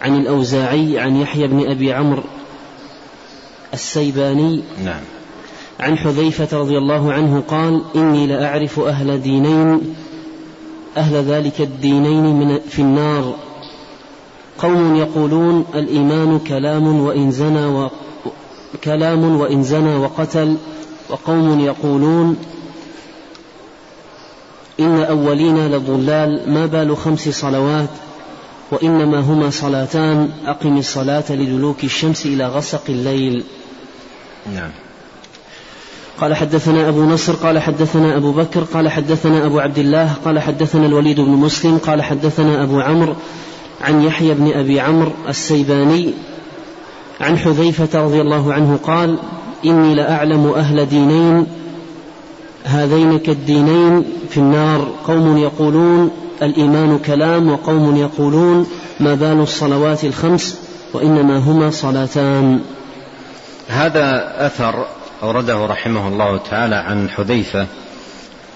عن 0.02 0.16
الأوزاعي 0.16 0.98
عن 0.98 1.16
يحيى 1.16 1.46
بن 1.46 1.70
أبي 1.70 1.92
عمرو 1.92 2.22
السيباني 3.74 4.62
نعم. 4.84 5.00
عن 5.80 5.98
حذيفة 5.98 6.58
رضي 6.58 6.78
الله 6.78 7.12
عنه 7.12 7.42
قال 7.48 7.82
إني 7.96 8.26
لأعرف 8.26 8.80
أهل 8.80 9.22
دينين 9.22 9.94
أهل 10.96 11.16
ذلك 11.16 11.60
الدينين 11.60 12.24
من 12.24 12.60
في 12.68 12.82
النار. 12.82 13.34
قوم 14.58 14.96
يقولون 14.96 15.64
الإيمان 15.74 16.38
كلام 16.38 17.00
وإن 17.00 17.30
زنى 17.30 17.66
و 17.66 17.90
كلام 18.84 19.40
وإن 19.40 19.62
زنى 19.62 19.96
وقتل 19.96 20.56
وقوم 21.10 21.60
يقولون 21.60 22.36
إن 24.80 25.00
أولين 25.00 25.72
لضلال 25.72 26.50
ما 26.50 26.66
بال 26.66 26.96
خمس 26.96 27.28
صلوات 27.28 27.88
وإنما 28.70 29.20
هما 29.20 29.50
صلاتان 29.50 30.30
أقم 30.46 30.78
الصلاة 30.78 31.24
لدلوك 31.30 31.84
الشمس 31.84 32.26
إلى 32.26 32.46
غسق 32.46 32.82
الليل. 32.88 33.44
نعم. 34.54 34.70
قال 36.20 36.34
حدثنا 36.34 36.88
أبو 36.88 37.04
نصر 37.04 37.32
قال 37.32 37.58
حدثنا 37.58 38.16
أبو 38.16 38.32
بكر 38.32 38.64
قال 38.64 38.88
حدثنا 38.88 39.46
أبو 39.46 39.58
عبد 39.58 39.78
الله 39.78 40.12
قال 40.24 40.38
حدثنا 40.38 40.86
الوليد 40.86 41.20
بن 41.20 41.30
مسلم 41.30 41.78
قال 41.78 42.02
حدثنا 42.02 42.62
أبو 42.62 42.80
عمرو 42.80 43.14
عن 43.80 44.02
يحيى 44.02 44.34
بن 44.34 44.52
أبي 44.52 44.80
عمرو 44.80 45.12
السيباني 45.28 46.14
عن 47.20 47.38
حذيفة 47.38 48.04
رضي 48.04 48.20
الله 48.20 48.52
عنه 48.52 48.78
قال 48.82 49.18
إني 49.64 49.94
لأعلم 49.94 50.52
أهل 50.56 50.86
دينين 50.86 51.46
هذين 52.64 53.18
كالدينين 53.18 54.04
في 54.30 54.36
النار. 54.36 54.88
قوم 55.06 55.38
يقولون 55.38 56.10
الإيمان 56.42 56.98
كلام 56.98 57.50
وقوم 57.50 57.96
يقولون 57.96 58.66
ما 59.00 59.14
بال 59.14 59.40
الصلوات 59.40 60.04
الخمس 60.04 60.58
وإنما 60.92 61.38
هما 61.38 61.70
صلاتان. 61.70 62.60
هذا 63.68 64.34
أثر 64.46 64.86
أورده 65.22 65.66
رحمه 65.66 66.08
الله 66.08 66.36
تعالى 66.50 66.74
عن 66.74 67.08
حذيفة 67.08 67.66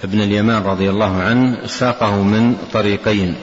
بن 0.05 0.21
اليمان 0.21 0.63
رضي 0.63 0.91
الله 0.91 1.17
عنه 1.17 1.67
ساقه 1.67 2.23
من 2.23 2.57
طريقين. 2.73 3.35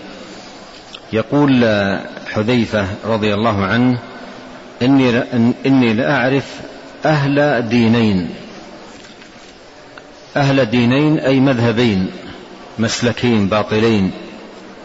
يقول 1.13 1.65
حذيفة 2.33 2.87
رضي 3.05 3.33
الله 3.33 3.65
عنه 3.65 3.99
إني 4.81 5.23
إني 5.65 5.93
لأعرف 5.93 6.59
أهل 7.05 7.69
دينين. 7.69 8.29
أهل 10.37 10.65
دينين 10.65 11.19
أي 11.19 11.39
مذهبين 11.39 12.07
مسلكين 12.79 13.47
باطلين 13.47 14.11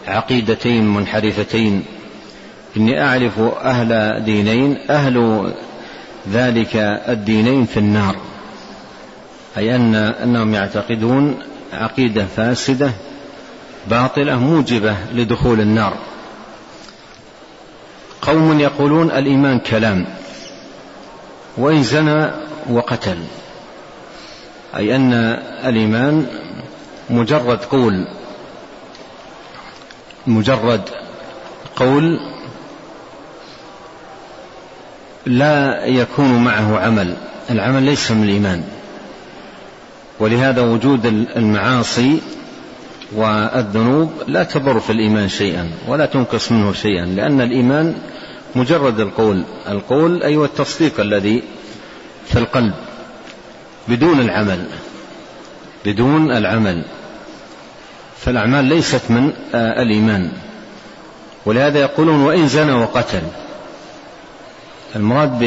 عقيدتين 0.07 0.93
منحرفتين. 0.93 1.83
إني 2.77 3.03
أعرف 3.03 3.39
أهل 3.39 4.23
دينين 4.25 4.77
أهل 4.89 5.47
ذلك 6.31 6.75
الدينين 7.09 7.65
في 7.65 7.77
النار. 7.77 8.15
أي 9.57 9.75
أن 9.75 9.95
أنهم 9.95 10.53
يعتقدون 10.53 11.39
عقيدة 11.73 12.25
فاسدة 12.25 12.91
باطلة 13.87 14.35
موجبة 14.35 14.95
لدخول 15.13 15.61
النار. 15.61 15.97
قوم 18.21 18.59
يقولون 18.59 19.11
الإيمان 19.11 19.59
كلام 19.59 20.05
وإن 21.57 21.83
زنى 21.83 22.31
وقتل. 22.69 23.17
أي 24.75 24.95
أن 24.95 25.13
الإيمان 25.65 26.27
مجرد 27.09 27.63
قول 27.63 28.07
مجرد 30.27 30.81
قول 31.75 32.19
لا 35.25 35.85
يكون 35.85 36.43
معه 36.43 36.79
عمل. 36.79 37.17
العمل 37.49 37.83
ليس 37.83 38.11
من 38.11 38.23
الإيمان. 38.23 38.63
ولهذا 40.19 40.61
وجود 40.61 41.05
المعاصي 41.35 42.21
والذنوب 43.15 44.11
لا 44.27 44.43
تضر 44.43 44.79
في 44.79 44.91
الإيمان 44.91 45.29
شيئا 45.29 45.71
ولا 45.87 46.05
تنقص 46.05 46.51
منه 46.51 46.73
شيئا 46.73 47.05
لأن 47.05 47.41
الإيمان 47.41 47.95
مجرد 48.55 48.99
القول. 48.99 49.43
القول 49.69 50.23
أي 50.23 50.35
التصديق 50.35 50.99
الذي 50.99 51.43
في 52.25 52.39
القلب 52.39 52.73
بدون 53.87 54.19
العمل 54.19 54.65
بدون 55.85 56.31
العمل. 56.31 56.85
فالأعمال 58.17 58.65
ليست 58.65 59.01
من 59.09 59.33
آه، 59.55 59.81
الإيمان. 59.81 60.31
ولهذا 61.45 61.79
يقولون 61.79 62.21
وإن 62.21 62.47
زنى 62.47 62.73
وقتل. 62.73 63.21
المراد 64.95 65.39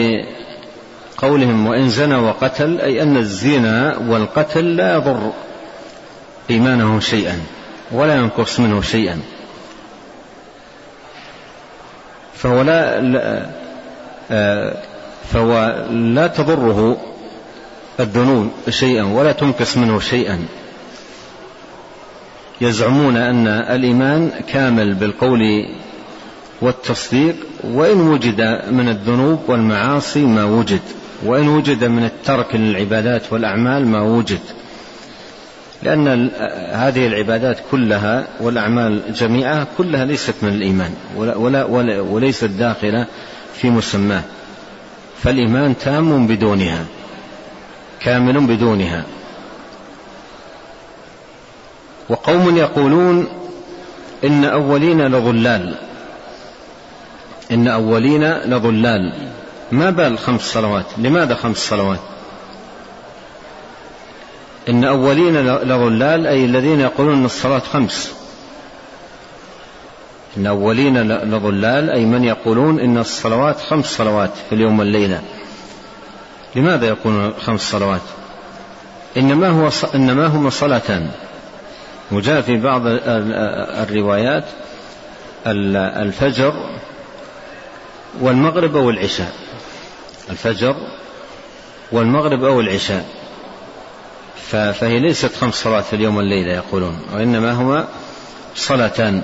بقولهم 1.17 1.67
وإن 1.67 1.89
زنى 1.89 2.17
وقتل 2.17 2.81
أي 2.81 3.03
أن 3.03 3.17
الزنا 3.17 3.99
والقتل 4.09 4.77
لا 4.77 4.95
يضر. 4.95 5.33
إيمانه 6.51 7.01
شيئا 7.01 7.41
ولا 7.93 8.17
ينقص 8.17 8.61
منه 8.61 8.81
شيئا. 8.81 9.21
فهو 12.35 12.63
لا, 12.63 13.01
آه، 14.31 14.77
فهو 15.33 15.87
لا 15.91 16.27
تضره 16.27 16.97
الذنوب 18.01 18.51
شيئا 18.71 19.03
ولا 19.03 19.33
تنقص 19.33 19.77
منه 19.77 20.01
شيئا. 20.01 20.47
يزعمون 22.61 23.17
أن 23.17 23.47
الإيمان 23.49 24.31
كامل 24.49 24.95
بالقول 24.95 25.41
والتصديق 26.61 27.37
وإن 27.65 28.01
وجد 28.01 28.41
من 28.71 28.89
الذنوب 28.89 29.41
والمعاصي 29.49 30.25
ما 30.25 30.45
وجد 30.45 30.81
وإن 31.25 31.49
وجد 31.49 31.85
من 31.85 32.05
الترك 32.05 32.55
للعبادات 32.55 33.33
والأعمال 33.33 33.87
ما 33.87 34.03
وجد. 34.03 34.41
لأن 35.83 36.31
هذه 36.73 37.07
العبادات 37.07 37.59
كلها 37.71 38.27
والأعمال 38.41 39.15
جميعها 39.15 39.67
كلها 39.79 40.05
ليست 40.05 40.35
من 40.43 40.49
الإيمان 40.49 40.95
ولا, 41.17 41.37
ولا, 41.37 41.65
ولا 41.65 42.01
وليست 42.01 42.45
داخلة 42.45 43.07
في 43.55 43.71
مسماه. 43.71 44.23
فالإيمان 45.23 45.75
تام 45.79 46.27
بدونها 46.27 46.85
كامل 48.01 48.47
بدونها. 48.47 49.05
وقوم 52.09 52.57
يقولون 52.57 53.29
إن 54.25 54.45
أولين 54.45 55.07
لضلال 55.07 55.75
إن 57.51 57.69
أولين 57.69 58.33
لضلال 58.33 59.13
ما 59.73 59.91
بال 59.91 60.19
خمس 60.19 60.41
صلوات؟ 60.41 60.87
لماذا 60.99 61.35
خمس 61.35 61.57
صلوات؟ 61.57 62.01
إن 64.69 64.85
أولين 64.85 65.47
لضلال 65.47 66.27
أي 66.27 66.45
الذين 66.45 66.81
يقولون 66.81 67.15
أن 67.15 67.25
الصلاة 67.25 67.59
خمس. 67.59 68.13
إن 70.37 70.47
أولين 70.47 71.13
لضلال 71.13 71.91
أي 71.91 72.05
من 72.05 72.25
يقولون 72.25 72.81
إن 72.81 72.99
الصلوات 72.99 73.61
خمس 73.61 73.87
صلوات 73.87 74.31
في 74.49 74.55
اليوم 74.55 74.79
والليلة. 74.79 75.23
لماذا 76.57 76.87
يقولون 76.87 77.33
خمس 77.41 77.61
صلوات؟ 77.61 78.01
إنما 79.17 79.49
هو 79.49 79.71
إنما 79.95 80.27
هما 80.27 80.51
صلاتان. 80.51 81.11
وجاء 82.13 82.41
في 82.41 82.57
بعض 82.57 82.83
الروايات 82.87 84.45
الفجر 85.47 86.55
والمغرب 88.21 88.77
أو 88.77 88.91
العشاء. 88.91 89.33
الفجر 90.31 90.77
والمغرب 91.93 92.45
أو 92.45 92.61
العشاء. 92.61 93.05
فهي 94.51 94.99
ليست 95.01 95.37
خمس 95.37 95.55
صلوات 95.55 95.85
في 95.85 95.97
اليوم 95.97 96.17
والليلة 96.17 96.53
يقولون 96.53 96.99
وإنما 97.15 97.53
هما 97.53 97.89
صلاتان. 98.55 99.23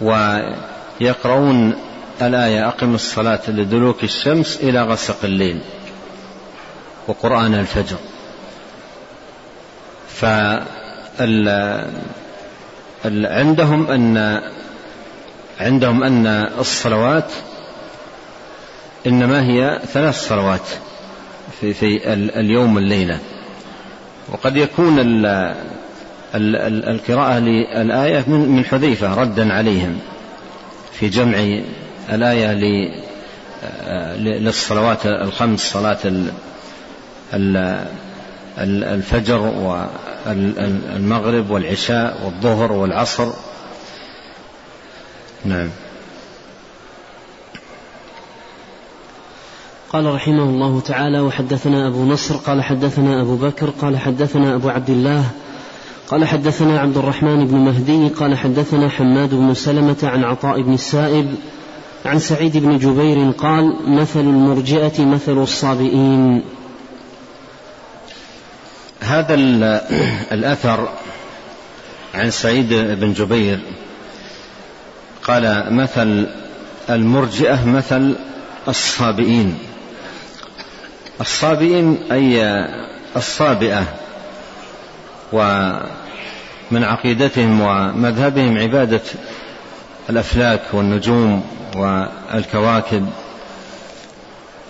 ويقرؤون 0.00 1.74
الآية 2.22 2.68
أقم 2.68 2.94
الصلاة 2.94 3.40
لدلوك 3.48 4.04
الشمس 4.04 4.56
إلى 4.62 4.82
غسق 4.82 5.24
الليل 5.24 5.60
وقرآن 7.08 7.54
الفجر. 7.54 7.96
عندهم 13.04 13.86
أن 13.86 14.40
عندهم 15.60 16.02
أن 16.02 16.26
الصلوات 16.58 17.30
إنما 19.06 19.42
هي 19.42 19.80
ثلاث 19.92 20.28
صلوات 20.28 20.68
في, 21.60 21.74
في 21.74 22.14
اليوم 22.14 22.76
والليلة. 22.76 23.18
وقد 24.28 24.56
يكون 24.56 24.98
ال 24.98 25.26
ال 26.34 26.88
القراءة 26.88 27.38
للآية 27.38 28.24
من 28.28 28.64
حذيفة 28.64 29.14
ردا 29.14 29.52
عليهم 29.52 29.98
في 30.92 31.08
جمع 31.08 31.60
الآية 32.12 32.52
للصلوات 34.16 35.06
الخمس 35.06 35.60
صلاة 35.60 35.98
الفجر 38.58 39.40
والمغرب 40.26 41.50
والعشاء 41.50 42.20
والظهر 42.24 42.72
والعصر. 42.72 43.32
نعم. 45.44 45.68
قال 49.92 50.14
رحمه 50.14 50.42
الله 50.42 50.80
تعالى 50.80 51.20
وحدثنا 51.20 51.88
أبو 51.88 52.04
نصر 52.04 52.36
قال 52.36 52.62
حدثنا 52.62 53.20
أبو 53.20 53.36
بكر 53.36 53.70
قال 53.70 53.98
حدثنا 53.98 54.54
أبو 54.54 54.68
عبد 54.68 54.90
الله 54.90 55.24
قال 56.08 56.24
حدثنا 56.24 56.80
عبد 56.80 56.96
الرحمن 56.96 57.46
بن 57.46 57.56
مهدي 57.56 58.08
قال 58.08 58.38
حدثنا 58.38 58.88
حماد 58.88 59.34
بن 59.34 59.54
سلمة 59.54 59.96
عن 60.02 60.24
عطاء 60.24 60.62
بن 60.62 60.74
السائب 60.74 61.34
عن 62.06 62.18
سعيد 62.18 62.56
بن 62.56 62.78
جبير 62.78 63.30
قال 63.30 63.76
مثل 63.86 64.20
المرجئة 64.20 65.04
مثل 65.04 65.38
الصابئين. 65.42 66.42
هذا 69.00 69.34
الأثر 70.32 70.88
عن 72.14 72.30
سعيد 72.30 72.74
بن 72.74 73.12
جبير 73.12 73.60
قال 75.22 75.74
مثل 75.74 76.26
المرجئة 76.90 77.66
مثل 77.66 78.16
الصابئين. 78.68 79.58
الصابئين 81.20 81.98
أي 82.12 82.66
الصابئة 83.16 83.84
ومن 85.32 86.84
عقيدتهم 86.84 87.60
ومذهبهم 87.60 88.58
عبادة 88.58 89.00
الأفلاك 90.10 90.62
والنجوم 90.72 91.44
والكواكب. 91.76 93.08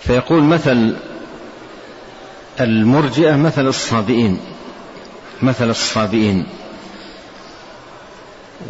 فيقول 0.01 0.43
مثل 0.43 0.95
المرجئة 2.59 3.35
مثل 3.35 3.67
الصابئين 3.67 4.39
مثل 5.41 5.69
الصابئين. 5.69 6.45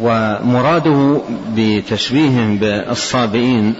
ومراده 0.00 1.20
بتشبيههم 1.56 2.58
بالصابئين 2.58 3.74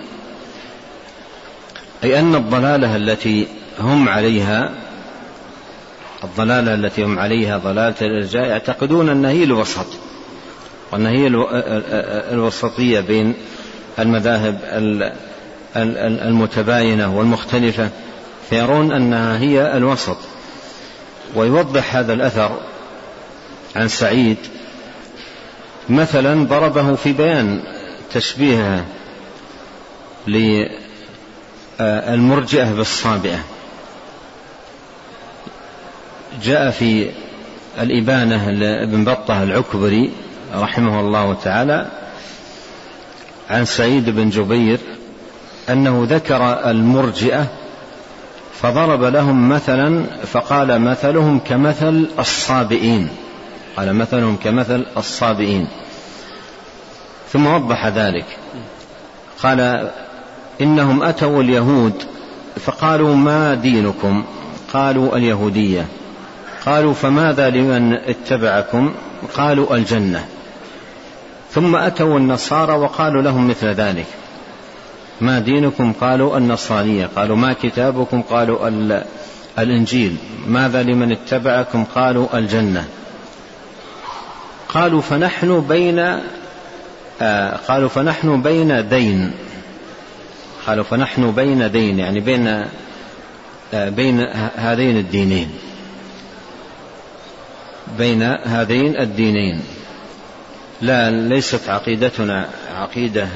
أي 2.04 2.20
أن 2.20 2.35
الضلالة 2.35 2.96
التي 2.96 3.46
هم 3.80 4.08
عليها 4.08 4.70
الضلالة 6.24 6.74
التي 6.74 7.04
هم 7.04 7.18
عليها 7.18 7.58
ضلالة 7.58 7.94
الإرجاء 8.02 8.46
يعتقدون 8.46 9.08
أنها 9.08 9.30
هي 9.30 9.44
الوسط 9.44 9.87
وأنها 10.92 11.10
هي 11.10 11.26
الوسطية 12.32 13.00
بين 13.00 13.34
المذاهب 13.98 14.58
المتباينة 15.76 17.16
والمختلفة 17.16 17.90
فيرون 18.50 18.92
أنها 18.92 19.38
هي 19.38 19.76
الوسط. 19.76 20.16
ويوضح 21.34 21.96
هذا 21.96 22.12
الأثر 22.12 22.60
عن 23.76 23.88
سعيد 23.88 24.37
مثلا 25.88 26.44
ضربه 26.44 26.94
في 26.94 27.12
بيان 27.12 27.62
تشبيهه 28.12 28.84
للمرجئة 31.80 32.72
بالصابئة. 32.72 33.38
جاء 36.42 36.70
في 36.70 37.10
الإبانة 37.80 38.50
لابن 38.50 39.04
بطة 39.04 39.42
العكبري 39.42 40.10
رحمه 40.54 41.00
الله 41.00 41.34
تعالى 41.34 41.86
عن 43.50 43.64
سعيد 43.64 44.10
بن 44.10 44.30
جبير 44.30 44.78
أنه 45.70 46.06
ذكر 46.10 46.70
المرجئة 46.70 47.46
فضرب 48.62 49.02
لهم 49.02 49.48
مثلا 49.48 50.04
فقال 50.26 50.80
مثلهم 50.80 51.38
كمثل 51.38 52.08
الصابئين. 52.18 53.08
قال 53.76 53.94
مثلهم 53.94 54.36
كمثل 54.36 54.86
الصابئين. 54.96 55.68
ثم 57.32 57.46
وضح 57.46 57.86
ذلك. 57.86 58.24
قال 59.42 59.90
إنهم 60.60 61.02
أتوا 61.02 61.42
اليهود 61.42 62.02
فقالوا 62.60 63.14
ما 63.14 63.54
دينكم؟ 63.54 64.24
قالوا 64.72 65.16
اليهودية. 65.16 65.86
قالوا 66.66 66.94
فماذا 66.94 67.50
لمن 67.50 67.92
اتبعكم؟ 67.92 68.94
قالوا 69.35 69.77
الجنة. 69.77 70.24
ثم 71.50 71.77
أتوا 71.77 72.18
النصارى 72.18 72.72
وقالوا 72.72 73.22
لهم 73.22 73.48
مثل 73.48 73.66
ذلك. 73.66 74.07
ما 75.20 75.38
دينكم؟ 75.38 75.92
قالوا 75.92 76.38
النصرانية. 76.38 77.09
قالوا 77.16 77.37
ما 77.37 77.53
كتابكم؟ 77.53 78.22
قالوا 78.22 78.70
الإنجيل. 79.59 80.16
ماذا 80.46 80.83
لمن 80.83 81.12
اتبعكم؟ 81.12 81.85
قالوا 81.85 82.38
الجنة. 82.38 82.85
قالوا 84.68 85.00
فنحن 85.00 85.61
بين 85.61 86.18
آه 87.22 87.57
قالوا 87.57 87.88
فنحن 87.88 88.42
بين 88.42 88.88
دين. 88.88 89.33
قالوا 90.66 90.85
فنحن 90.85 91.33
بين 91.33 91.70
دين 91.70 91.98
يعني 91.98 92.20
بين 92.20 92.46
آه 93.74 93.88
بين 93.88 94.20
هذين 94.57 94.96
الدينين. 94.96 95.50
بين 97.98 98.22
هذين 98.22 98.96
الدينين. 98.96 99.61
لا 100.80 101.11
ليست 101.11 101.68
عقيدتنا 101.68 102.48
عقيدة 102.76 103.28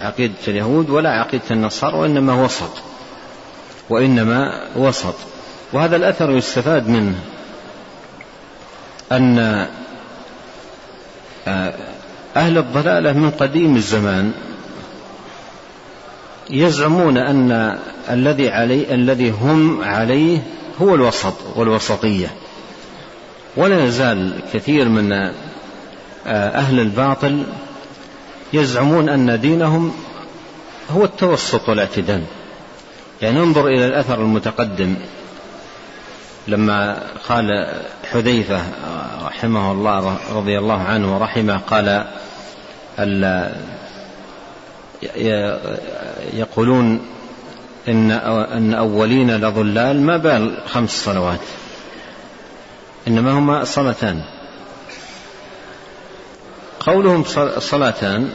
عقيدة 0.00 0.34
اليهود 0.48 0.90
ولا 0.90 1.10
عقيدة 1.10 1.44
النصارى 1.50 1.96
وإنما 1.96 2.44
وسط. 2.44 2.70
وإنما 3.90 4.64
وسط. 4.76 5.14
وهذا 5.72 5.96
الأثر 5.96 6.30
يستفاد 6.30 6.88
منه 6.88 7.14
أن 9.12 9.38
آه، 11.48 11.74
أهل 12.36 12.58
الضلالة 12.58 13.12
من 13.12 13.30
قديم 13.30 13.76
الزمان 13.76 14.32
يزعمون 16.50 17.18
أن 17.18 17.78
الذي 18.10 18.50
عليه 18.50 18.94
الذي 18.94 19.30
هم 19.30 19.84
عليه 19.84 20.42
هو 20.82 20.94
الوسط 20.94 21.34
والوسطية. 21.56 22.30
ولا 23.56 23.84
يزال 23.84 24.32
كثير 24.52 24.88
من 24.88 25.12
آه، 25.12 25.32
أهل 26.26 26.80
الباطل 26.80 27.42
يزعمون 28.52 29.08
أن 29.08 29.40
دينهم 29.40 29.92
هو 30.90 31.04
التوسط 31.04 31.68
والاعتدال. 31.68 32.22
يعني 33.22 33.38
انظر 33.38 33.66
إلى 33.66 33.86
الأثر 33.86 34.20
المتقدم. 34.20 34.96
لما 36.48 37.02
قال 37.28 37.74
حذيفة 38.12 38.62
رحمه 39.24 39.72
الله 39.72 40.16
رضي 40.32 40.58
الله 40.58 40.82
عنه 40.82 41.16
ورحمه 41.16 41.56
قال 41.56 42.04
يقولون 46.32 47.00
إن 47.88 48.74
أولين 48.74 49.36
لضلال 49.36 50.00
ما 50.00 50.16
بال 50.16 50.56
خمس 50.66 51.04
صلوات. 51.04 51.40
إنما 53.08 53.32
هما 53.32 53.64
صلاتان. 53.64 54.22
قولهم 56.80 57.24
صلاتان. 57.58 58.32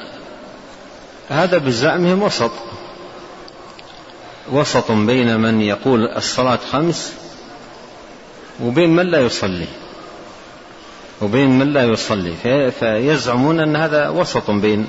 هذا 1.30 1.58
بزعمهم 1.58 2.24
وسط. 2.24 2.52
وسط 4.52 4.92
بين 4.92 5.40
من 5.40 5.62
يقول 5.62 6.08
الصلاة 6.18 6.60
خمس 6.72 7.14
وبين 8.64 8.96
من 8.96 9.06
لا 9.06 9.22
يصلي. 9.22 9.68
وبين 11.22 11.60
من 11.60 11.74
لا 11.74 11.84
يصلي. 11.84 12.34
فيزعمون 12.72 13.60
أن 13.60 13.76
هذا 13.76 14.10
وسط 14.10 14.52
بين 14.52 14.88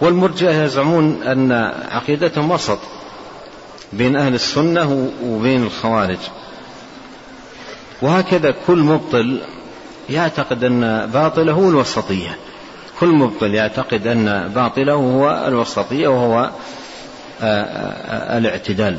والمرجئة 0.00 0.64
يزعمون 0.64 1.22
أن 1.22 1.52
عقيدتهم 1.90 2.50
وسط 2.50 2.78
بين 3.92 4.16
أهل 4.16 4.34
السنة 4.34 5.10
وبين 5.24 5.62
الخوارج. 5.62 6.18
وهكذا 8.02 8.54
كل 8.66 8.78
مبطل 8.78 9.40
يعتقد 10.10 10.64
أن 10.64 11.10
باطله 11.12 11.52
هو 11.52 11.68
الوسطية. 11.68 12.36
كل 13.00 13.08
مبطل 13.08 13.54
يعتقد 13.54 14.06
أن 14.06 14.52
باطله 14.54 14.92
هو 14.92 15.44
الوسطية 15.48 16.08
وهو 16.08 16.50
آه، 17.42 17.62
آه، 17.62 18.38
الاعتدال. 18.38 18.96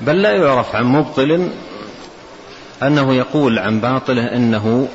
بل 0.00 0.22
لا 0.22 0.32
يعرف 0.32 0.76
عن 0.76 0.84
مبطل 0.84 1.50
أنه 2.82 3.14
يقول 3.14 3.58
عن 3.58 3.80
باطله 3.80 4.36
أنه 4.36 4.88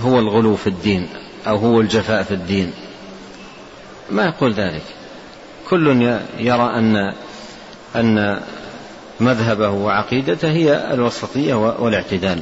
هو 0.00 0.18
الغلو 0.18 0.56
في 0.56 0.66
الدين 0.66 1.08
أو 1.46 1.56
هو 1.56 1.80
الجفاء 1.80 2.22
في 2.22 2.34
الدين. 2.34 2.72
ما 4.10 4.24
يقول 4.24 4.52
ذلك. 4.52 4.82
كل 5.70 5.86
يرى 6.38 6.78
أن 6.78 7.14
أن 7.96 8.40
مذهبه 9.20 9.70
وعقيدته 9.70 10.50
هي 10.50 10.94
الوسطية 10.94 11.54
والاعتدال. 11.54 12.40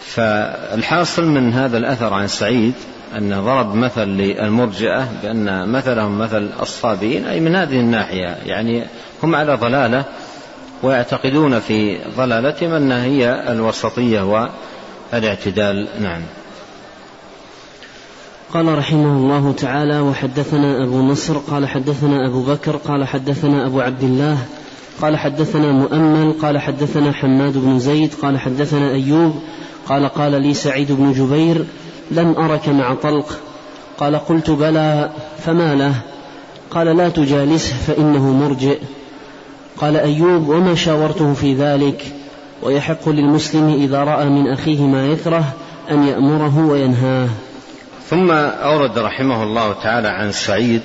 فالحاصل 0.00 1.24
من 1.24 1.52
هذا 1.52 1.78
الأثر 1.78 2.14
عن 2.14 2.28
سعيد 2.28 2.74
أن 3.16 3.44
ضرب 3.44 3.74
مثل 3.74 4.04
للمرجئة 4.04 5.08
بأن 5.22 5.68
مثلهم 5.68 6.18
مثل 6.18 6.50
الصابين 6.60 7.26
أي 7.26 7.40
من 7.40 7.56
هذه 7.56 7.80
الناحية. 7.80 8.36
يعني 8.46 8.84
هم 9.22 9.34
على 9.34 9.54
ضلالة 9.54 10.04
ويعتقدون 10.82 11.60
في 11.60 11.98
ضلالتهم 12.16 12.72
أنها 12.72 13.04
هي 13.04 13.52
الوسطية 13.52 14.50
والاعتدال. 15.12 15.88
نعم. 16.00 16.22
قال 18.54 18.78
رحمه 18.78 19.16
الله 19.16 19.52
تعالى 19.52 20.00
وحدثنا 20.00 20.84
أبو 20.84 21.02
نصر 21.02 21.38
قال 21.38 21.68
حدثنا 21.68 22.28
أبو 22.28 22.42
بكر 22.42 22.76
قال 22.76 23.08
حدثنا 23.08 23.66
أبو 23.66 23.80
عبد 23.80 24.02
الله 24.02 24.38
قال 25.02 25.16
حدثنا 25.16 25.72
مؤمل 25.72 26.32
قال 26.42 26.58
حدثنا 26.58 27.12
حماد 27.12 27.58
بن 27.58 27.78
زيد 27.78 28.14
قال 28.22 28.38
حدثنا 28.38 28.92
أيوب 28.92 29.34
قال 29.88 30.08
قال 30.08 30.42
لي 30.42 30.54
سعيد 30.54 30.92
بن 30.92 31.12
جبير 31.12 31.64
لم 32.10 32.34
أرك 32.38 32.68
مع 32.68 32.94
طلق. 32.94 33.38
قال 33.98 34.16
قلت 34.16 34.50
بلى 34.50 35.10
فما 35.38 35.74
له؟ 35.74 35.94
قال 36.70 36.96
لا 36.96 37.08
تجالسه 37.08 37.74
فإنه 37.86 38.32
مرجئ. 38.32 38.78
قال 39.76 39.96
أيوب 39.96 40.48
وما 40.48 40.74
شاورته 40.74 41.34
في 41.34 41.54
ذلك؟ 41.54 42.04
ويحق 42.62 43.08
للمسلم 43.08 43.68
إذا 43.68 44.04
رأى 44.04 44.28
من 44.28 44.52
أخيه 44.52 44.82
ما 44.82 45.06
يكره 45.06 45.44
أن 45.90 46.02
يأمره 46.02 46.58
وينهاه. 46.58 47.28
ثم 48.10 48.30
أورد 48.30 48.98
رحمه 48.98 49.42
الله 49.42 49.72
تعالى 49.72 50.08
عن 50.08 50.32
سعيد 50.32 50.82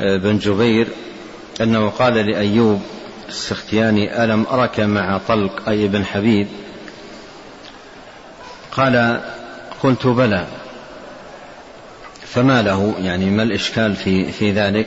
آه، 0.00 0.16
بن 0.16 0.38
جبير 0.38 0.88
أنه 1.60 1.88
قال 1.88 2.14
لأيوب 2.14 2.82
السختياني 3.28 4.24
ألم 4.24 4.46
أرك 4.50 4.80
مع 4.80 5.20
طلق؟ 5.28 5.68
أي 5.68 5.88
بن 5.88 6.04
حبيب. 6.04 6.46
قال 8.72 9.20
قلت 9.82 10.06
بلى. 10.06 10.46
فما 12.26 12.62
له؟ 12.62 12.94
يعني 12.98 13.30
ما 13.30 13.42
الإشكال 13.42 13.96
في, 13.96 14.32
في 14.32 14.52
ذلك؟ 14.52 14.86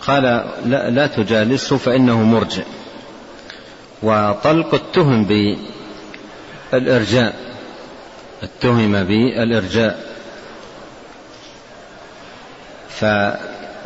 قال 0.00 0.22
لا, 0.66 0.90
لا 0.90 1.06
تجالسه 1.06 1.76
فإنه 1.76 2.22
مرجع. 2.22 2.62
وطلق 4.02 4.74
اتهم 4.74 5.24
بالإرجاء. 6.72 7.36
اتهم 8.42 9.04
بالإرجاء. 9.04 10.08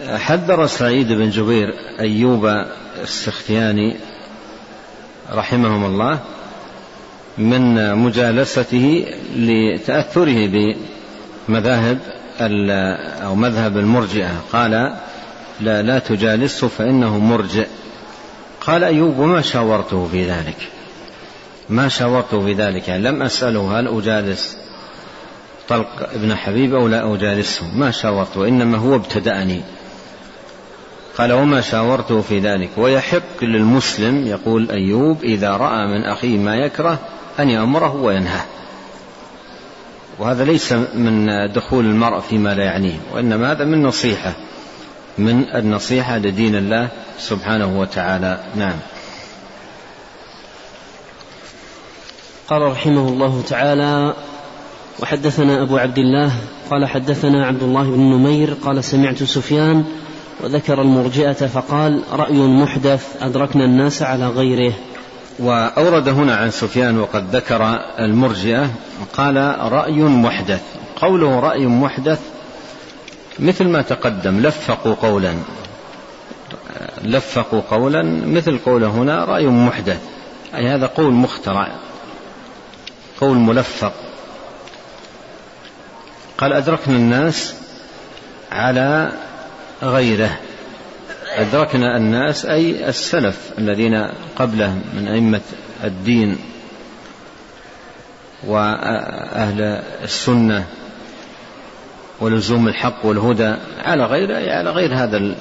فحذر 0.07 0.67
سعيد 0.67 1.13
بن 1.13 1.31
جبير 1.31 1.75
أيوب 2.01 2.47
السختياني 3.03 3.97
رحمهم 5.33 5.85
الله 5.85 6.21
من 7.39 7.95
مجالسته 7.95 9.07
لتأثره 9.37 10.75
بمذاهب 11.49 11.99
أو 13.23 13.35
مذهب 13.35 13.79
المرجئة. 13.79 14.31
قال 14.53 14.71
لا 15.61 15.83
لا 15.83 15.99
تجالسه 15.99 16.69
فإنه 16.69 17.19
مرجئ. 17.19 17.67
قال 18.61 18.85
أيوب 18.85 19.19
وما 19.19 19.41
شاورته 19.41 20.09
في 20.13 20.31
ذلك؟ 20.31 20.57
ما 21.69 21.89
شاورته 21.89 22.45
في 22.45 22.53
ذلك؟ 22.53 22.91
لم 22.91 23.23
أسأله 23.23 23.81
هل 23.81 23.99
أجالس 23.99 24.57
طلق 25.69 26.09
ابن 26.15 26.35
حبيب 26.35 26.75
أو 26.75 26.89
لا 26.89 27.15
أجالسه. 27.15 27.77
ما 27.77 27.91
شاورته؟ 27.91 28.49
إنما 28.49 28.79
هو 28.79 28.95
ابتدأني. 28.95 29.63
قال 31.19 31.33
وما 31.33 31.61
شاورته 31.61 32.21
في 32.21 32.39
ذلك. 32.39 32.71
ويحق 32.77 33.43
للمسلم 33.43 34.27
يقول 34.27 34.71
أيوب 34.71 35.25
إذا 35.25 35.57
رأى 35.57 35.87
من 35.87 36.05
أخيه 36.05 36.39
ما 36.39 36.57
يكره 36.57 36.99
أن 37.41 37.51
يأمره 37.51 37.97
وينهاه. 37.97 38.45
وهذا 40.19 40.45
ليس 40.45 40.73
من 40.73 41.27
دخول 41.53 41.85
المرء 41.85 42.21
فيما 42.21 42.55
لا 42.55 42.65
يعنيه 42.65 42.97
وإنما 43.15 43.53
هذا 43.53 43.65
من 43.65 43.83
نصيحة 43.83 44.33
من 45.19 45.45
النصيحة 45.55 46.19
لدين 46.19 46.55
الله 46.55 46.89
سبحانه 47.19 47.81
وتعالى. 47.81 48.41
نعم. 48.57 48.77
قال 52.49 52.63
رحمه 52.63 53.09
الله 53.09 53.43
تعالى 53.49 54.15
وحدثنا 55.01 55.63
أبو 55.63 55.77
عبد 55.77 55.99
الله 55.99 56.33
قال 56.71 56.87
حدثنا 56.87 57.47
عبد 57.47 57.63
الله 57.63 57.83
بن 57.83 58.01
نمير 58.01 58.55
قال 58.65 58.85
سمعت 58.85 59.23
سفيان 59.23 59.85
وذكر 60.43 60.83
المرجئة 60.83 61.33
فقال 61.33 62.03
رأي 62.13 62.37
محدث 62.37 63.07
أدركنا 63.21 63.65
الناس 63.65 64.03
على 64.03 64.27
غيره. 64.27 64.75
وأورد 65.39 66.09
هنا 66.09 66.37
عن 66.37 66.51
سفيان 66.51 66.99
وقد 66.99 67.37
ذكر 67.37 67.79
المرجئة 67.99 68.71
قال 69.13 69.37
رأي 69.73 70.03
محدث. 70.03 70.63
قوله 70.97 71.41
رأي 71.41 71.67
محدث 71.67 72.21
مثل 73.39 73.69
ما 73.69 73.83
تقدم 73.83 74.41
لفقوا 74.41 74.95
قولا. 74.95 75.35
لفقوا 77.03 77.61
قولا 77.71 78.03
مثل 78.27 78.59
قوله 78.59 78.87
هنا 78.87 79.25
رأي 79.25 79.47
محدث. 79.47 80.01
أي 80.55 80.69
هذا 80.69 80.87
قول 80.87 81.13
مخترع 81.13 81.69
قول 83.21 83.37
ملفق. 83.37 83.93
قال 86.39 86.53
أدركنا 86.53 86.97
الناس 86.97 87.55
على 88.53 89.13
غيره. 89.83 90.39
أدركنا 91.37 91.97
الناس 91.97 92.47
أي 92.47 92.89
السلف 92.89 93.51
الذين 93.59 94.07
قبله 94.37 94.75
من 94.95 95.09
أئمة 95.09 95.41
الدين 95.85 96.39
وأهل 98.47 99.61
السنة 100.03 100.65
ولزوم 102.21 102.69
الحق 102.69 103.07
والهدى 103.07 103.55
على 103.79 104.05
غير 104.05 104.51
على 104.51 104.71
غير 104.71 104.95
هذا 104.95 105.35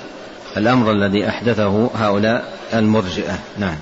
الأمر 0.57 0.91
الذي 0.91 1.27
أحدثه 1.27 1.89
هؤلاء 1.95 2.57
المرجئة. 2.73 3.39
نعم. 3.57 3.77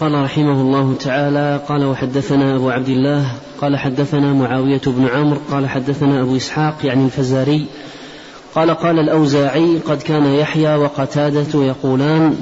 قال 0.00 0.24
رحمه 0.24 0.60
الله 0.60 0.96
تعالى 1.00 1.60
قال 1.68 1.84
وحدثنا 1.84 2.56
أبو 2.56 2.70
عبد 2.70 2.88
الله 2.88 3.26
قال 3.60 3.76
حدثنا 3.76 4.32
معاوية 4.32 4.80
بن 4.86 5.08
عمرو 5.08 5.40
قال 5.50 5.68
حدثنا 5.68 6.22
أبو 6.22 6.36
إسحاق 6.36 6.74
يعني 6.84 7.04
الفزاري 7.04 7.66
قال 8.54 8.74
قال 8.74 8.98
الأوزاعي 8.98 9.78
قد 9.78 10.02
كان 10.02 10.26
يحيى 10.26 10.76
وقتادة 10.76 11.64
يقولان 11.64 12.36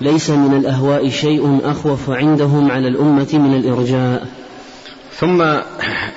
ليس 0.00 0.30
من 0.30 0.56
الأهواء 0.56 1.08
شيء 1.08 1.60
أخوف 1.64 2.10
عندهم 2.10 2.70
على 2.70 2.88
الأمة 2.88 3.28
من 3.32 3.54
الإرجاء. 3.54 4.26
ثم 5.12 5.42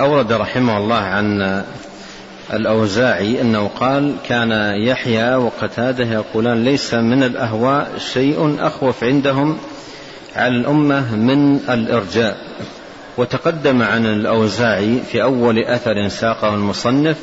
أورد 0.02 0.32
رحمه 0.34 0.78
الله 0.78 0.96
عن 0.96 1.64
الأوزاعي 2.54 3.42
أنه 3.42 3.68
قال 3.68 4.16
كان 4.28 4.52
يحيى 4.88 5.36
وقتادة 5.36 6.06
يقولان 6.06 6.64
ليس 6.64 6.94
من 6.94 7.24
الأهواء 7.24 7.92
شيء 8.14 8.56
أخوف 8.60 9.04
عندهم 9.04 9.58
على 10.36 10.56
الأمة 10.56 11.16
من 11.16 11.56
الإرجاء. 11.70 12.38
وتقدم 13.18 13.82
عن 13.82 14.06
الأوزاعي 14.06 15.00
في 15.12 15.24
أول 15.24 15.60
أثر 15.60 16.08
ساقه 16.08 16.54
المصنف 16.54 17.18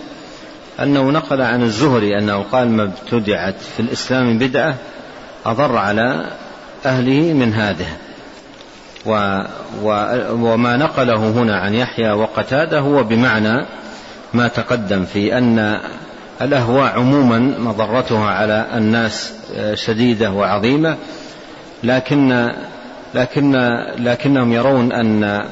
أنه 0.82 1.10
نقل 1.10 1.42
عن 1.42 1.62
الزهري 1.62 2.18
أنه 2.18 2.42
قال 2.52 2.68
ما 2.68 2.82
ابتدعت 2.82 3.54
في 3.76 3.80
الإسلام 3.80 4.38
بدعة 4.38 4.74
أضر 5.46 5.76
على 5.76 6.24
أهله 6.86 7.32
من 7.32 7.54
هذه. 7.54 7.86
و 9.06 9.42
و 9.82 9.88
وما 10.32 10.76
نقله 10.76 11.30
هنا 11.30 11.56
عن 11.56 11.74
يحيى 11.74 12.12
وقتاده 12.12 12.78
هو 12.78 13.04
بمعنى 13.04 13.66
ما 14.34 14.48
تقدم 14.48 15.04
في 15.04 15.38
أن 15.38 15.80
الأهواء 16.42 16.92
عموما 16.92 17.38
مضرتها 17.58 18.30
على 18.30 18.66
الناس 18.74 19.32
شديدة 19.74 20.30
وعظيمة 20.30 20.96
لكن 21.82 22.52
لكن 23.14 23.56
لكنهم 23.98 24.52
يرون 24.52 24.92
أن 24.92 25.44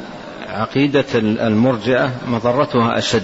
عقيدة 0.48 1.04
المرجئة 1.14 2.10
مضرتها 2.28 2.98
أشد. 2.98 3.22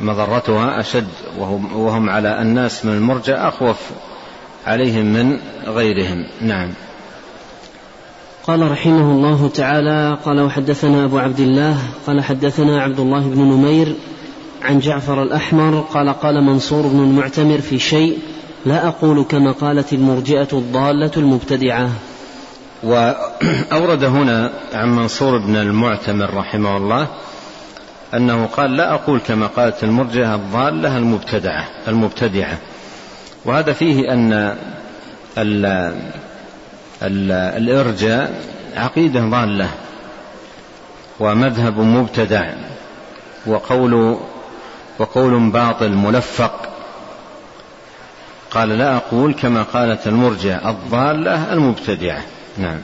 مضرتها 0.00 0.80
أشد 0.80 1.08
وهم, 1.38 1.76
وهم 1.76 2.10
على 2.10 2.42
الناس 2.42 2.84
من 2.84 2.92
المرجع 2.92 3.48
أخوف 3.48 3.76
عليهم 4.66 5.06
من 5.06 5.38
غيرهم. 5.66 6.26
نعم. 6.40 6.68
قال 8.46 8.70
رحمه 8.70 9.12
الله 9.12 9.48
تعالى 9.54 10.18
قال 10.24 10.40
وحدثنا 10.40 11.04
أبو 11.04 11.18
عبد 11.18 11.40
الله 11.40 11.76
قال 12.06 12.24
حدثنا 12.24 12.82
عبد 12.82 13.00
الله 13.00 13.20
بن 13.20 13.40
نمير 13.40 13.94
عن 14.62 14.78
جعفر 14.78 15.22
الأحمر 15.22 15.80
قال 15.80 16.08
قال 16.08 16.44
منصور 16.44 16.86
بن 16.86 16.98
المعتمر 16.98 17.60
في 17.60 17.78
شيء 17.78 18.18
لا 18.66 18.88
أقول 18.88 19.24
كما 19.24 19.52
قالت 19.52 19.92
المرجئة 19.92 20.48
الضالة 20.52 21.10
المبتدعة. 21.16 21.90
وأورد 22.82 24.04
هنا 24.04 24.52
عن 24.72 24.96
منصور 24.96 25.38
بن 25.38 25.56
المعتمر 25.56 26.34
رحمه 26.34 26.76
الله 26.76 27.06
أنه 28.14 28.46
قال 28.46 28.76
لا 28.76 28.94
أقول 28.94 29.20
كما 29.20 29.46
قالت 29.46 29.84
المرجئة 29.84 30.34
الضالة 30.34 30.96
المبتدعة 30.96 31.64
المبتدعة. 31.88 32.58
وهذا 33.44 33.72
فيه 33.72 34.12
أن 34.12 34.32
ال 35.38 35.66
ال 37.02 37.32
الإرجاء 37.32 38.42
عقيدة 38.76 39.20
ضالة 39.20 39.68
ومذهب 41.20 41.78
مبتدع 41.78 42.50
وقول 43.46 44.18
وقول 44.98 45.50
باطل 45.50 45.90
ملفق. 45.90 46.68
قال 48.50 48.68
لا 48.68 48.96
أقول 48.96 49.34
كما 49.34 49.62
قالت 49.62 50.06
المرجع 50.06 50.70
الضالة 50.70 51.52
المبتدعة. 51.52 52.22
نعم. 52.58 52.80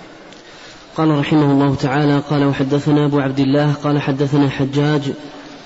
قال 0.96 1.18
رحمه 1.18 1.52
الله 1.52 1.74
تعالى 1.74 2.22
قال 2.30 2.44
وحدثنا 2.44 3.06
أبو 3.06 3.20
عبد 3.20 3.40
الله 3.40 3.72
قال 3.72 4.02
حدثنا 4.02 4.50
حجاج 4.50 5.12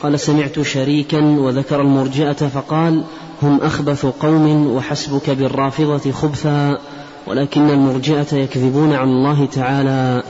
قال 0.03 0.21
سمعت 0.21 0.61
شريكا 0.61 1.19
وذكر 1.19 1.81
المرجئة 1.81 2.33
فقال 2.33 3.05
هم 3.43 3.61
أخبث 3.63 4.07
قوم 4.07 4.67
وحسبك 4.67 5.31
بالرافضة 5.31 6.13
خبثا 6.13 6.79
ولكن 7.27 7.71
المرجئة 7.71 8.35
يكذبون 8.37 8.93
على 8.93 9.11
الله 9.11 9.47
تعالى. 9.47 10.23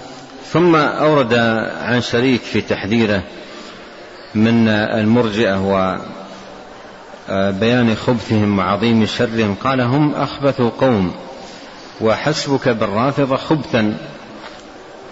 ثم 0.53 0.75
أورد 0.77 1.35
عن 1.81 2.01
شريك 2.01 2.41
في 2.41 2.61
تحذيره 2.61 3.23
من 4.35 4.69
المرجئة 4.69 5.57
وبيان 7.29 7.95
خبثهم 7.95 8.59
وعظيم 8.59 9.07
شرهم 9.07 9.55
قال 9.55 9.81
هم 9.81 10.15
أخبث 10.15 10.61
قوم 10.61 11.13
وحسبك 12.01 12.69
بالرافضة 12.69 13.37
خبثا. 13.37 13.97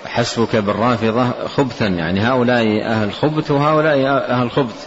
حسبك 0.08 0.56
بالرافضة 0.56 1.46
خبثا 1.56 1.86
يعني 1.86 2.20
هؤلاء 2.20 2.82
أهل 2.84 3.12
خبث 3.12 3.50
وهؤلاء 3.50 4.06
أهل 4.30 4.50
خبث. 4.50 4.86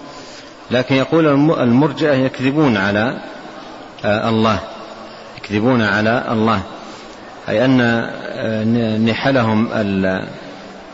لكن 0.72 0.96
يقول 0.96 1.28
المرجئة 1.60 2.14
يكذبون 2.14 2.78
على 2.78 3.18
آه، 4.06 4.30
الله. 4.30 4.60
يكذبون 5.38 5.82
على 5.82 6.24
الله. 6.32 6.62
أي 7.50 7.66
أن 7.66 7.82
آه، 7.82 8.98
نحلهم 8.98 9.70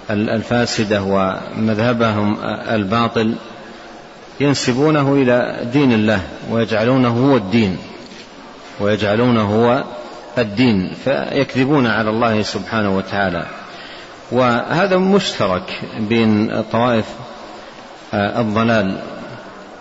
الفاسدة 0.09 1.01
ومذهبهم 1.01 2.37
الباطل. 2.45 3.35
ينسبونه 4.39 5.13
إلى 5.13 5.59
دين 5.73 5.93
الله 5.93 6.21
ويجعلونه 6.51 7.09
هو 7.09 7.37
الدين 7.37 7.77
ويجعلونه 8.79 9.41
هو 9.41 9.83
الدين. 10.37 10.93
فيكذبون 11.03 11.87
على 11.87 12.09
الله 12.09 12.41
سبحانه 12.41 12.97
وتعالى. 12.97 13.45
وهذا 14.31 14.97
مشترك 14.97 15.81
بين 15.99 16.63
طوائف 16.71 17.05
آه، 18.13 18.41
الضلال. 18.41 18.97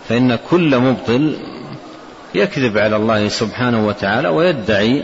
فإن 0.09 0.37
كل 0.49 0.79
مبطل 0.79 1.37
يكذب 2.35 2.77
على 2.77 2.95
الله 2.95 3.27
سبحانه 3.27 3.87
وتعالى 3.87 4.27
ويدعي 4.27 5.03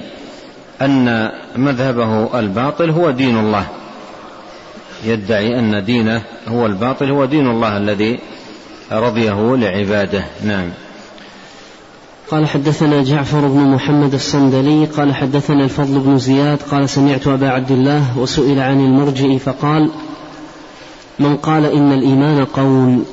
أن 0.82 1.30
مذهبه 1.56 2.40
الباطل 2.40 2.90
هو 2.90 3.12
دين 3.12 3.38
الله. 3.38 3.66
يدعي 5.06 5.60
أن 5.60 5.86
دينه 5.86 6.22
هو 6.48 6.66
الباطل 6.66 7.12
هو 7.12 7.26
دين 7.26 7.48
الله 7.48 7.78
الذي 7.78 8.20
رضيه 8.92 9.56
لعباده. 9.56 10.24
نعم. 10.44 10.70
قال 12.32 12.48
حدثنا 12.48 13.04
جعفر 13.04 13.48
بن 13.48 13.60
محمد 13.60 14.14
الصندلي 14.14 14.86
قال 14.86 15.16
حدثنا 15.16 15.64
الفضل 15.64 16.00
بن 16.00 16.18
زياد 16.18 16.62
قال 16.62 16.90
سمعت 16.90 17.28
أبا 17.28 17.50
عبد 17.50 17.72
الله 17.72 18.20
وسئل 18.20 18.60
عن 18.60 18.80
المرجئ 18.80 19.38
فقال 19.38 19.90
من 21.20 21.38
قال 21.38 21.66
إن 21.66 21.92
الإيمان 21.92 22.46
قول. 22.46 23.04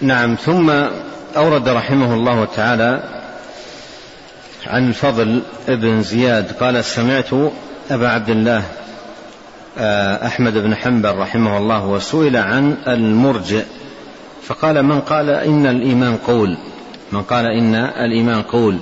نعم 0.00 0.34
ثم 0.34 0.70
أورد 1.36 1.68
رحمه 1.68 2.14
الله 2.14 2.44
تعالى 2.44 3.02
عن 4.66 4.88
الفضل 4.88 5.42
ابن 5.68 6.02
زياد 6.02 6.52
قال 6.52 6.84
سمعت 6.84 7.30
أبا 7.90 8.08
عبد 8.08 8.30
الله 8.30 8.62
آه، 9.78 10.26
أحمد 10.26 10.52
بن 10.52 10.74
حنبل 10.74 11.14
رحمه 11.16 11.58
الله 11.58 11.86
وسئل 11.86 12.36
عن 12.36 12.76
المرجئ 12.88 13.64
فقال 14.42 14.82
من 14.82 15.00
قال 15.00 15.30
إن 15.30 15.66
الإيمان 15.66 16.16
قول؟ 16.16 16.56
من 17.12 17.22
قال 17.22 17.46
إن 17.46 17.74
الإيمان 17.74 18.42
قول. 18.42 18.78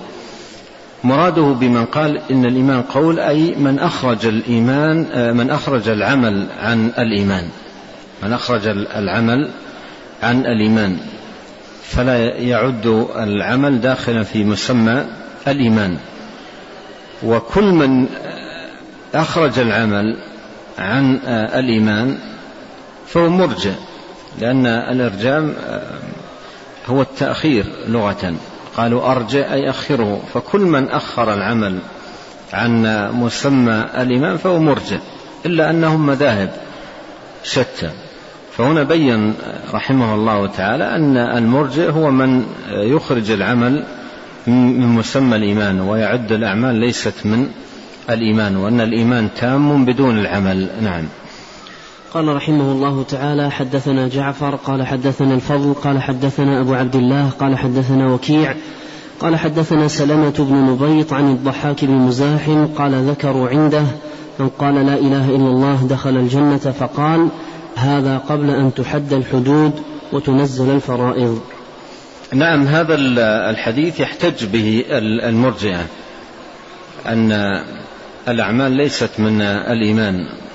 مراده 1.05 1.43
بمن 1.43 1.85
قال 1.85 2.21
إن 2.31 2.45
الإيمان 2.45 2.83
قول 2.83 3.21
أي 3.21 3.55
من 3.55 3.79
أخرج 3.79 4.27
الإيمان 4.27 5.07
آه، 5.13 5.33
من 5.33 5.51
أخرج 5.51 5.89
العمل 5.89 6.47
عن 6.61 6.93
الإيمان. 6.99 7.49
من 8.23 8.33
أخرج 8.33 8.67
العمل 8.67 9.51
عن 10.23 10.47
الإيمان. 10.47 10.99
فلا 11.83 12.19
يعد 12.37 13.07
العمل 13.17 13.81
داخلا 13.81 14.23
في 14.23 14.45
مسمى 14.45 15.05
الإيمان. 15.49 15.97
وكل 17.23 17.65
من 17.65 18.07
أخرج 19.15 19.59
العمل 19.59 20.17
عن 20.79 21.21
آه، 21.27 21.59
الإيمان 21.59 22.19
فهو 23.07 23.29
مرجع 23.29 23.73
لأن 24.41 24.67
الإرجام 24.67 25.55
آه، 25.69 25.83
هو 26.89 27.03
التأخير 27.03 27.65
لغة. 27.89 28.35
قالوا 28.77 29.11
أرجع 29.11 29.53
أي 29.53 29.71
أخره. 29.71 30.21
فكل 30.35 30.61
من 30.61 30.89
أخر 30.89 31.35
العمل 31.35 31.79
عن 32.53 32.83
مسمى 33.13 33.85
الإيمان 33.99 34.37
فهو 34.37 34.59
مرجع 34.59 34.99
إلا 35.47 35.71
أنهم 35.71 36.07
مذاهب 36.07 36.51
شتى. 37.45 37.91
فهنا 38.57 38.83
بين 38.83 39.35
رحمه 39.75 40.15
الله 40.15 40.47
تعالى 40.47 40.85
أن 40.97 41.17
المرجع 41.17 41.91
هو 41.91 42.11
من 42.11 42.47
يخرج 42.71 43.31
العمل 43.31 43.85
من 44.47 44.87
مسمى 44.87 45.37
الإيمان 45.37 45.81
ويعد 45.81 46.33
الأعمال 46.33 46.75
ليست 46.75 47.15
من 47.25 47.49
الإيمان 48.11 48.57
وأن 48.57 48.81
الإيمان 48.81 49.29
تام 49.37 49.85
بدون 49.85 50.19
العمل. 50.19 50.69
نعم. 50.83 51.05
قال 52.17 52.37
رحمه 52.37 52.73
الله 52.73 53.03
تعالى 53.03 53.51
حدثنا 53.51 54.09
جعفر 54.09 54.55
قال 54.55 54.87
حدثنا 54.87 55.35
الفضل 55.35 55.75
قال 55.75 56.03
حدثنا 56.03 56.61
أبو 56.61 56.75
عبد 56.75 56.97
الله 56.97 57.31
قال 57.41 57.59
حدثنا 57.59 58.13
وكيع 58.13 58.55
قال 59.21 59.37
حدثنا 59.37 59.89
سلمة 59.89 60.35
بن 60.39 60.55
نبيط 60.55 61.13
عن 61.13 61.31
الضحاك 61.31 61.85
بن 61.85 61.93
مزاحم 61.93 62.67
قال 62.67 62.95
ذكروا 63.11 63.49
عنده 63.49 63.85
من 64.39 64.49
قال 64.49 64.75
لا 64.75 64.95
إله 64.95 65.29
إلا 65.29 65.49
الله 65.49 65.87
دخل 65.91 66.17
الجنة 66.17 66.57
فقال 66.57 67.29
هذا 67.77 68.19
قبل 68.19 68.51
أن 68.51 68.75
تحد 68.75 69.13
الحدود 69.13 69.73
وتنزل 70.13 70.71
الفرائض. 70.71 71.41
نعم 72.33 72.67
هذا 72.67 72.95
الحديث 73.51 74.01
يحتج 74.01 74.45
به 74.45 74.85
المرجئة 75.01 75.87
أن 77.07 77.33
الأعمال 78.29 78.73
ليست 78.73 79.11
من 79.19 79.43
الإيمان. 79.43 80.46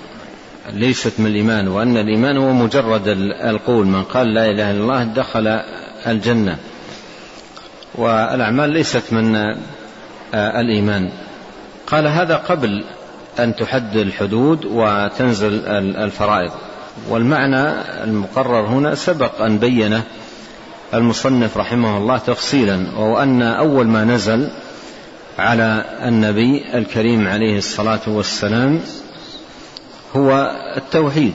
ليست 0.70 1.20
من 1.20 1.26
الإيمان 1.26 1.68
وأن 1.68 1.98
الإيمان 1.98 2.38
هو 2.38 2.54
مجرد 2.54 3.08
القول. 3.44 3.86
من 3.86 4.04
قال 4.04 4.34
لا 4.34 4.46
إله 4.46 4.72
إلا 4.72 4.82
الله 4.82 5.04
دخل 5.04 5.48
الجنة. 6.08 6.58
والأعمال 7.96 8.70
ليست 8.70 9.04
من 9.14 9.56
الإيمان. 10.34 11.10
قال 11.88 12.08
هذا 12.08 12.36
قبل 12.36 12.84
أن 13.40 13.56
تحد 13.56 13.96
الحدود 13.96 14.66
وتنزل 14.66 15.66
الفرائض. 15.98 16.52
والمعنى 17.10 17.70
المقرر 18.04 18.66
هنا 18.68 18.96
سبق 18.96 19.42
أن 19.42 19.58
بينه 19.58 20.04
المصنف 20.94 21.58
رحمه 21.58 21.98
الله 21.98 22.18
تفصيلا 22.18 22.88
وهو 22.98 23.18
أن 23.24 23.42
أول 23.42 23.88
ما 23.88 24.04
نزل 24.04 24.50
على 25.40 25.86
النبي 26.04 26.64
الكريم 26.74 27.28
عليه 27.28 27.58
الصلاة 27.58 28.00
والسلام 28.08 28.82
هو 30.16 30.52
التوحيد. 30.78 31.34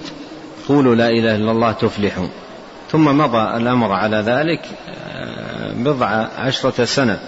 قولوا 0.68 0.94
لا 0.94 1.08
إله 1.08 1.36
إلا 1.36 1.50
الله 1.50 1.72
تفلحوا 1.72 2.26
ثم 2.92 3.18
مضى 3.18 3.56
الأمر 3.56 3.92
على 3.92 4.16
ذلك 4.16 4.60
آه، 4.88 5.72
بضع 5.72 6.06
عشرة 6.38 6.84
سنة. 6.84 7.18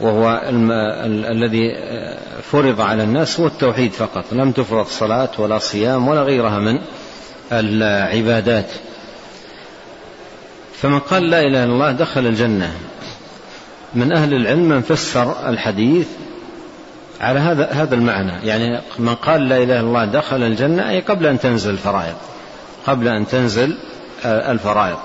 وهو 0.00 0.40
الذي 1.30 1.72
آه، 1.76 2.18
فرض 2.52 2.80
على 2.80 3.04
الناس 3.04 3.40
هو 3.40 3.46
التوحيد 3.46 3.92
فقط. 3.92 4.24
لم 4.32 4.52
تفرض 4.52 4.86
صلاة 4.86 5.30
ولا 5.38 5.58
صيام 5.58 6.08
ولا 6.08 6.22
غيرها 6.22 6.58
من 6.58 6.78
العبادات. 7.52 8.70
فمن 10.80 10.98
قال 10.98 11.30
لا 11.30 11.40
إله 11.40 11.64
إلا 11.64 11.72
الله 11.72 11.92
دخل 11.92 12.26
الجنة. 12.26 12.72
من 13.94 14.12
أهل 14.12 14.34
العلم 14.34 14.68
من 14.68 14.82
فسر 14.82 15.48
الحديث 15.48 16.06
على 17.22 17.40
هذا 17.40 17.72
هذا 17.72 17.94
المعنى. 17.94 18.46
يعني 18.46 18.80
من 18.98 19.14
قال 19.14 19.48
لا 19.48 19.56
إله 19.56 19.80
إلا 19.80 19.80
الله 19.80 20.04
دخل 20.04 20.42
الجنة 20.42 20.90
أي 20.90 21.00
قبل 21.00 21.26
أن 21.26 21.38
تنزل 21.40 21.70
الفرائض. 21.70 22.14
قبل 22.86 23.08
أن 23.08 23.26
تنزل 23.26 23.76
آه، 24.24 24.52
الفرائض. 24.52 24.98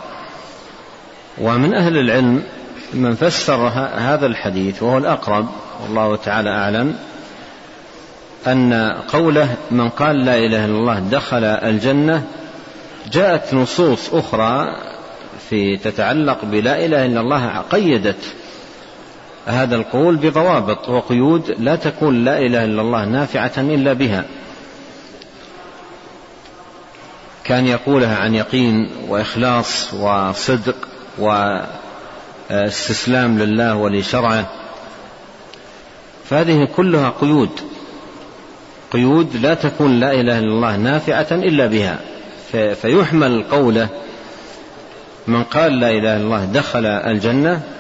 ومن 1.38 1.73
أهل 1.73 1.97
العلم 1.97 2.43
من 2.93 3.15
فسر 3.15 3.67
هذا 3.97 4.25
الحديث 4.25 4.84
وهو 4.84 4.97
الأقرب 4.97 5.47
والله 5.84 6.15
تعالى 6.15 6.49
أعلم 6.49 6.95
أن 8.47 8.95
قوله 9.08 9.56
من 9.71 9.89
قال 9.89 10.25
لا 10.25 10.38
إله 10.38 10.65
إلا 10.65 10.75
الله 10.75 10.99
دخل 10.99 11.43
الجنة 11.43 12.23
جاءت 13.12 13.53
نصوص 13.53 14.13
أخرى 14.13 14.75
في 15.49 15.77
تتعلق 15.77 16.45
بلا 16.45 16.86
إله 16.86 17.06
إلا 17.06 17.21
الله 17.21 17.58
قيدت 17.71 18.36
هذا 19.47 19.75
القول 19.75 20.15
بضوابط 20.15 20.89
وقيود 20.89 21.55
لا 21.60 21.75
تكون 21.75 22.25
لا 22.25 22.39
إله 22.39 22.65
إلا 22.65 22.81
الله 22.81 23.05
نافعة 23.05 23.51
إلا 23.57 23.93
بها. 23.93 24.25
كان 27.43 27.67
يقولها 27.67 28.17
عن 28.17 28.36
يقين 28.36 28.91
وإخلاص 29.07 29.93
وصدق 29.93 30.75
واستسلام 32.49 33.39
لله 33.39 33.75
ولشرعه. 33.75 34.45
فهذه 36.29 36.67
كلها 36.75 37.10
قيود. 37.10 37.49
قيود 38.91 39.36
لا 39.36 39.53
تكون 39.53 39.99
لا 39.99 40.12
إله 40.12 40.39
إلا 40.39 40.47
الله 40.47 40.75
نافعة 40.77 41.27
إلا 41.31 41.65
بها. 41.65 41.99
فيحمل 42.81 43.43
قوله 43.51 43.88
من 45.27 45.43
قال 45.43 45.79
لا 45.79 45.89
إله 45.89 46.17
إلا 46.17 46.17
الله 46.17 46.45
دخل 46.45 46.86
الجنة 46.86 47.77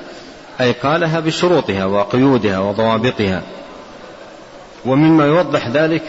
أي 0.61 0.71
قالها 0.71 1.19
بشروطها 1.19 1.85
وقيودها 1.85 2.59
وضوابطها. 2.59 3.41
ومما 4.85 5.25
يوضح 5.25 5.67
ذلك 5.67 6.03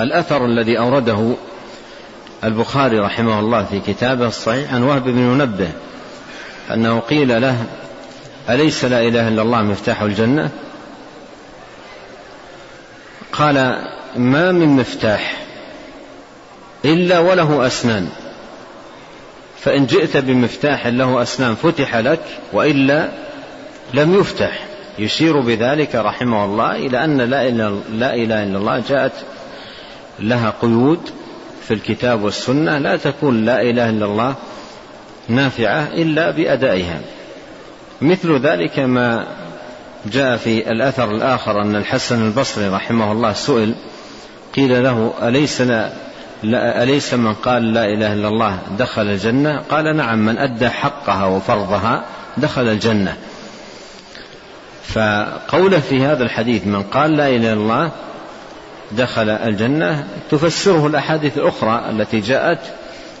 الأثر 0.00 0.46
الذي 0.46 0.78
أورده 0.78 1.34
البخاري 2.44 2.98
رحمه 2.98 3.40
الله 3.40 3.64
في 3.64 3.80
كتابه 3.80 4.26
الصحيح 4.26 4.74
عن 4.74 4.82
وهب 4.82 5.04
بن 5.04 5.18
منبه 5.18 5.68
أنه 6.70 7.00
قيل 7.00 7.42
له 7.42 7.64
أليس 8.50 8.84
لا 8.84 9.00
إله 9.00 9.28
إلا 9.28 9.42
الله 9.42 9.62
مفتاح 9.62 10.02
الجنة؟ 10.02 10.50
قال 13.32 13.54
ما 14.16 14.52
من 14.52 14.68
مفتاح 14.68 15.44
إلا 16.84 17.18
وله 17.18 17.66
أسنان. 17.66 18.08
فإن 19.64 19.86
جئت 19.86 20.16
بمفتاح 20.16 20.86
له 20.86 21.22
أسنان 21.22 21.54
فتح 21.54 21.96
لك 21.96 22.20
وإلا 22.52 23.08
لم 23.94 24.14
يفتح. 24.20 24.66
يشير 24.98 25.40
بذلك 25.40 25.94
رحمه 25.94 26.44
الله 26.44 26.76
إلى 26.76 27.04
أن 27.04 27.20
لا 27.20 27.48
إله 28.14 28.42
إلا 28.42 28.58
الله 28.58 28.82
جاءت 28.88 29.12
لها 30.20 30.52
قيود 30.62 31.00
في 31.68 31.74
الكتاب 31.74 32.22
والسنة 32.22 32.78
لا 32.78 32.96
تكون 32.96 33.44
لا 33.44 33.62
إله 33.62 33.90
إلا 33.90 34.06
الله 34.06 34.34
نافعة 35.28 35.88
إلا 35.94 36.30
بأدائها. 36.30 37.00
مثل 38.00 38.38
ذلك 38.38 38.78
ما 38.78 39.26
جاء 40.06 40.36
في 40.36 40.70
الأثر 40.70 41.10
الآخر 41.10 41.62
أن 41.62 41.76
الحسن 41.76 42.26
البصري 42.26 42.68
رحمه 42.68 43.12
الله 43.12 43.32
سئل 43.32 43.74
قيل 44.56 44.84
له 44.84 45.14
أليس 45.22 45.62
لا 46.44 46.82
أليس 46.82 47.14
من 47.14 47.34
قال 47.34 47.72
لا 47.72 47.84
إله 47.84 48.12
إلا 48.12 48.28
الله 48.28 48.58
دخل 48.78 49.02
الجنة؟ 49.02 49.62
قال 49.70 49.96
نعم 49.96 50.18
من 50.18 50.38
أدى 50.38 50.68
حقها 50.68 51.26
وفرضها 51.26 52.04
دخل 52.36 52.68
الجنة. 52.68 53.16
فقوله 54.82 55.80
في 55.80 56.04
هذا 56.04 56.22
الحديث 56.22 56.66
من 56.66 56.82
قال 56.82 57.16
لا 57.16 57.28
إله 57.28 57.36
إلا 57.36 57.52
الله 57.52 57.90
دخل 58.92 59.28
الجنة 59.28 60.06
تفسره 60.30 60.86
الأحاديث 60.86 61.38
الأخرى 61.38 61.84
التي 61.90 62.20
جاءت 62.20 62.58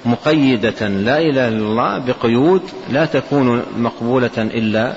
مقيدة 0.04 0.88
لا 0.88 1.18
إله 1.18 1.48
إلا 1.48 1.48
الله 1.48 1.98
بقيود 1.98 2.62
لا 2.90 3.04
تكون 3.04 3.62
مقبولة 3.76 4.30
إلا 4.38 4.92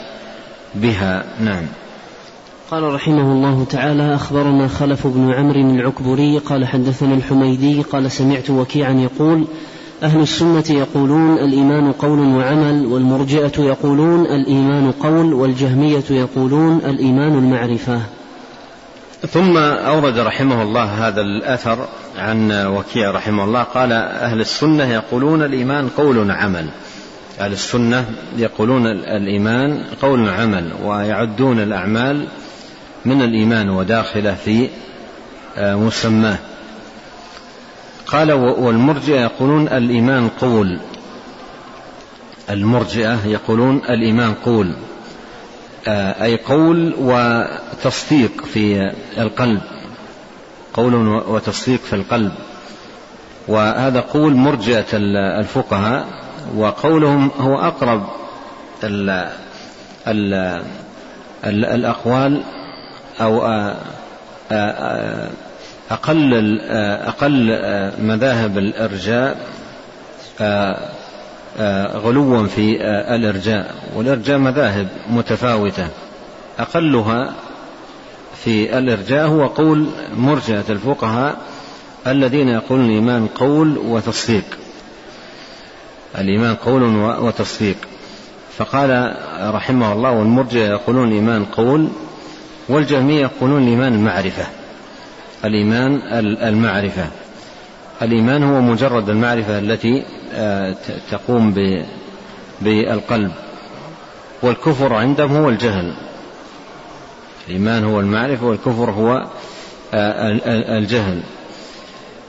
بها. 0.75 1.23
نعم. 1.39 1.67
قال 2.71 2.83
رحمه 2.83 3.31
الله 3.31 3.65
تعالى 3.69 4.15
أخبرنا 4.15 4.67
خلف 4.67 5.07
بن 5.07 5.31
عمرو 5.31 5.61
العكبري 5.61 6.37
قال 6.37 6.67
حدثنا 6.67 7.15
الحميدي 7.15 7.81
قال 7.81 8.11
سمعت 8.11 8.49
وكيعا 8.49 8.91
يقول 8.91 9.45
أهل 10.03 10.21
السنة 10.21 10.63
يقولون 10.69 11.37
الإيمان 11.37 11.91
قول 11.91 12.19
وعمل 12.19 12.85
والمرجئة 12.85 13.61
يقولون 13.61 14.25
الإيمان 14.25 14.91
قول 14.91 15.33
والجهمية 15.33 16.03
يقولون 16.09 16.77
الإيمان 16.77 17.37
المعرفة. 17.37 18.01
ثم 19.27 19.57
أورد 19.57 20.19
رحمه 20.19 20.63
الله 20.63 21.07
هذا 21.07 21.21
الأثر 21.21 21.87
عن 22.17 22.51
وكيع 22.51 23.11
رحمه 23.11 23.43
الله 23.43 23.63
قال 23.63 23.91
أهل 23.91 24.39
السنة 24.41 24.83
يقولون 24.83 25.41
الإيمان 25.41 25.89
قول 25.89 26.31
عمل 26.31 26.69
أهل 27.39 27.51
السنة 27.51 28.05
يقولون 28.37 28.87
الإيمان 28.87 29.83
قول 30.01 30.29
عمل 30.29 30.71
ويعدون 30.85 31.59
الأعمال 31.59 32.27
من 33.07 33.21
الإيمان 33.21 33.69
وداخلة 33.69 34.33
في 34.33 34.69
آه، 35.57 35.75
مسماه. 35.75 36.37
قال 38.07 38.31
والمرجئة 38.31 39.19
يقولون 39.21 39.67
الإيمان 39.67 40.29
قول. 40.29 40.79
المرجئة 42.49 43.25
يقولون 43.25 43.81
الإيمان 43.89 44.33
قول. 44.33 44.75
آه، 45.87 46.23
أي 46.23 46.37
قول 46.37 46.95
وتصديق 46.99 48.45
في 48.45 48.91
القلب. 49.17 49.61
قول 50.73 50.95
وتصديق 51.07 51.79
في 51.79 51.93
القلب. 51.93 52.31
وهذا 53.47 53.99
قول 53.99 54.33
مرجئة 54.35 54.85
الفقهاء. 55.39 56.07
وقولهم 56.55 57.31
هو 57.39 57.59
أقرب 57.59 58.07
ال 58.83 59.09
ال 60.07 60.33
ال 61.45 61.65
الأقوال 61.65 62.43
أو 63.21 63.45
أقل 65.91 66.59
أقل 67.07 67.59
مذاهب 67.99 68.57
الإرجاء 68.57 69.37
غلوا 71.95 72.47
في 72.47 72.77
الإرجاء. 73.15 73.75
والإرجاء 73.95 74.37
مذاهب 74.37 74.87
متفاوتة. 75.09 75.87
أقلها 76.59 77.33
في 78.43 78.77
الإرجاء 78.77 79.27
هو 79.27 79.45
قول 79.47 79.87
مرجئة 80.15 80.63
الفقهاء 80.69 81.37
الذين 82.07 82.47
يقولون 82.47 82.85
الإيمان 82.85 83.27
قول 83.27 83.77
وتصديق. 83.77 84.43
الإيمان 86.17 86.55
قول 86.55 86.83
وتصديق. 87.23 87.77
فقال 88.57 89.15
رحمه 89.41 89.93
الله 89.93 90.11
والمرجئة 90.11 90.67
يقولون 90.69 91.07
الإيمان 91.07 91.45
قول 91.45 91.89
والجهمية 92.69 93.21
يقولون 93.21 93.63
الإيمان 93.63 93.93
المعرفة. 93.93 94.45
الإيمان 95.45 96.01
المعرفة. 96.41 97.07
الإيمان 98.01 98.43
هو 98.43 98.61
مجرد 98.61 99.09
المعرفة 99.09 99.59
التي 99.59 100.05
آه، 100.33 100.75
تقوم 101.11 101.55
بالقلب. 102.61 103.31
والكفر 104.41 104.93
عندهم 104.93 105.35
هو 105.35 105.49
الجهل. 105.49 105.93
الإيمان 107.47 107.83
هو 107.83 107.99
المعرفة 107.99 108.45
والكفر 108.45 108.91
هو 108.91 109.27
آه، 109.93 110.39
الجهل. 110.77 111.21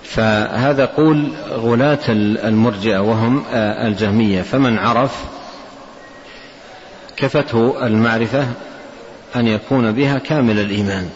فهذا 0.02 0.84
قول 0.84 1.32
غلاة 1.50 1.98
المرجئة 2.08 2.98
وهم 2.98 3.44
آه، 3.52 3.86
الجهمية. 3.86 4.42
فمن 4.42 4.78
عرف 4.78 5.24
كفته 7.16 7.86
المعرفة 7.86 8.46
أن 9.36 9.46
يكون 9.46 9.92
بها 9.92 10.18
كامل 10.18 10.58
الإيمان. 10.58 11.08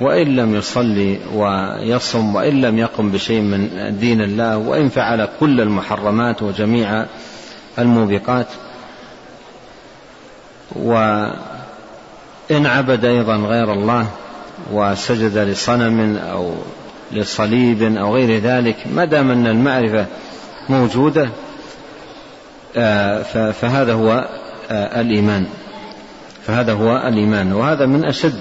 وإن 0.00 0.36
لم 0.36 0.54
يصلي 0.54 1.18
ويصم 1.34 2.34
وإن 2.34 2.60
لم 2.60 2.78
يقم 2.78 3.10
بشيء 3.10 3.40
من 3.40 3.68
دين 4.00 4.20
الله 4.20 4.56
وإن 4.56 4.88
فعل 4.88 5.28
كل 5.40 5.60
المحرمات 5.60 6.42
وجميع 6.42 7.06
الموبقات 7.78 8.46
وإن 10.76 11.36
عبد 12.50 13.04
أيضا 13.04 13.36
غير 13.36 13.72
الله 13.72 14.06
وسجد 14.72 15.38
لصنم 15.38 16.16
أو 16.16 16.54
لصليب 17.12 17.96
أو 17.96 18.14
غير 18.14 18.40
ذلك 18.40 18.76
ما 18.94 19.04
دام 19.04 19.30
أن 19.30 19.46
المعرفة 19.46 20.06
موجودة 20.68 21.28
آه، 22.76 23.22
فهذا 23.52 23.92
هو 23.92 24.28
آه، 24.70 25.00
الإيمان. 25.00 25.46
فهذا 26.46 26.72
هو 26.72 26.96
الإيمان 26.96 27.52
وهذا 27.52 27.86
من 27.86 28.04
أشد 28.04 28.40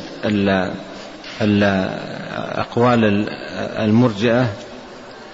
أقوال 2.58 3.30
المرجئة 3.80 4.48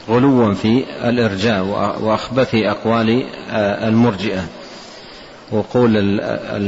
غلوا 0.09 0.53
في 0.53 0.83
الإرجاء 1.03 1.63
وأخبث 2.01 2.55
أقوال 2.55 3.25
المرجئة 3.87 4.43
وقول 5.51 5.91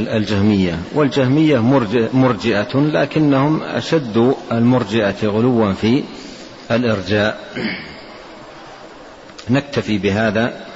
الجهمية. 0.07 0.79
والجهمية 0.95 1.59
مرجئة 2.13 2.75
لكنهم 2.75 3.63
أشد 3.63 4.35
المرجئة 4.51 5.27
غلوا 5.27 5.73
في 5.73 6.03
الإرجاء. 6.71 7.39
نكتفي 9.49 9.97
بهذا. 9.97 10.66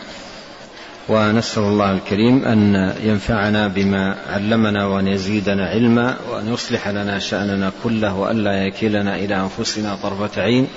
ونسأل 1.10 1.64
الله 1.64 1.92
الكريم 1.92 2.46
أن 2.46 2.94
ينفعنا 3.04 3.68
بما 3.68 4.16
علمنا 4.30 4.86
وأن 4.86 5.08
يزيدنا 5.08 5.66
علما 5.66 6.16
وأن 6.32 6.54
يصلح 6.54 6.88
لنا 6.88 7.20
شأننا 7.20 7.72
كله 7.84 8.16
وأن 8.16 8.44
لا 8.44 8.66
يكلنا 8.66 9.16
إلى 9.16 9.36
أنفسنا 9.36 9.96
طرفة 10.04 10.42
عين 10.42 10.68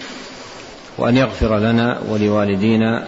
وأن 0.98 1.16
يغفر 1.16 1.58
لنا 1.58 1.98
ولوالدينا 2.08 3.04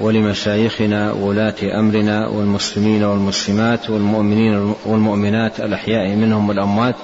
ولمشايخنا 0.00 1.12
وولاة 1.12 1.78
أمرنا 1.78 2.28
والمسلمين 2.28 3.04
والمسلمات 3.04 3.90
والمؤمنين 3.90 4.74
والمؤمنات 4.84 5.60
الأحياء 5.60 6.08
منهم 6.16 6.48
والأموات. 6.48 6.94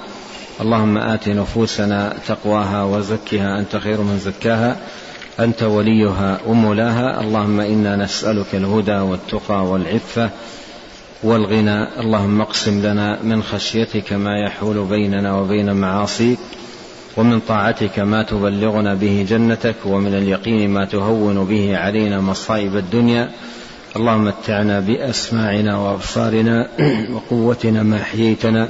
اللهم 0.61 0.97
آت 0.97 1.29
نفوسنا 1.29 2.13
تقواها 2.27 2.83
وزكها. 2.83 3.59
أنت 3.59 3.75
خير 3.75 4.01
من 4.01 4.19
زكاها. 4.19 4.77
أنت 5.43 5.63
وليها 5.63 6.39
ومولاها 6.47 7.21
اللهم 7.21 7.59
إنا 7.59 7.95
نسألك 7.95 8.55
الهدى 8.55 8.99
والتقى 8.99 9.65
والعفة 9.65 10.29
والغنى. 11.23 11.99
اللهم 11.99 12.41
اقسم 12.41 12.81
لنا 12.81 13.19
من 13.23 13.43
خشيتك 13.43 14.13
ما 14.13 14.39
يحول 14.39 14.85
بيننا 14.85 15.35
وبين 15.35 15.73
معاصيك 15.73 16.39
ومن 17.17 17.39
طاعتك 17.39 17.99
ما 17.99 18.23
تبلغنا 18.23 18.93
به 18.93 19.25
جنتك 19.29 19.75
ومن 19.85 20.13
اليقين 20.13 20.69
ما 20.69 20.85
تهون 20.85 21.45
به 21.45 21.77
علينا 21.77 22.21
مصائب 22.21 22.77
الدنيا. 22.77 23.29
اللهم 23.95 24.25
متعنا 24.25 24.79
بأسماعنا 24.79 25.77
وأبصارنا 25.77 26.67
وقوتنا 27.13 27.83
ما 27.83 27.97
أحييتنا. 28.01 28.69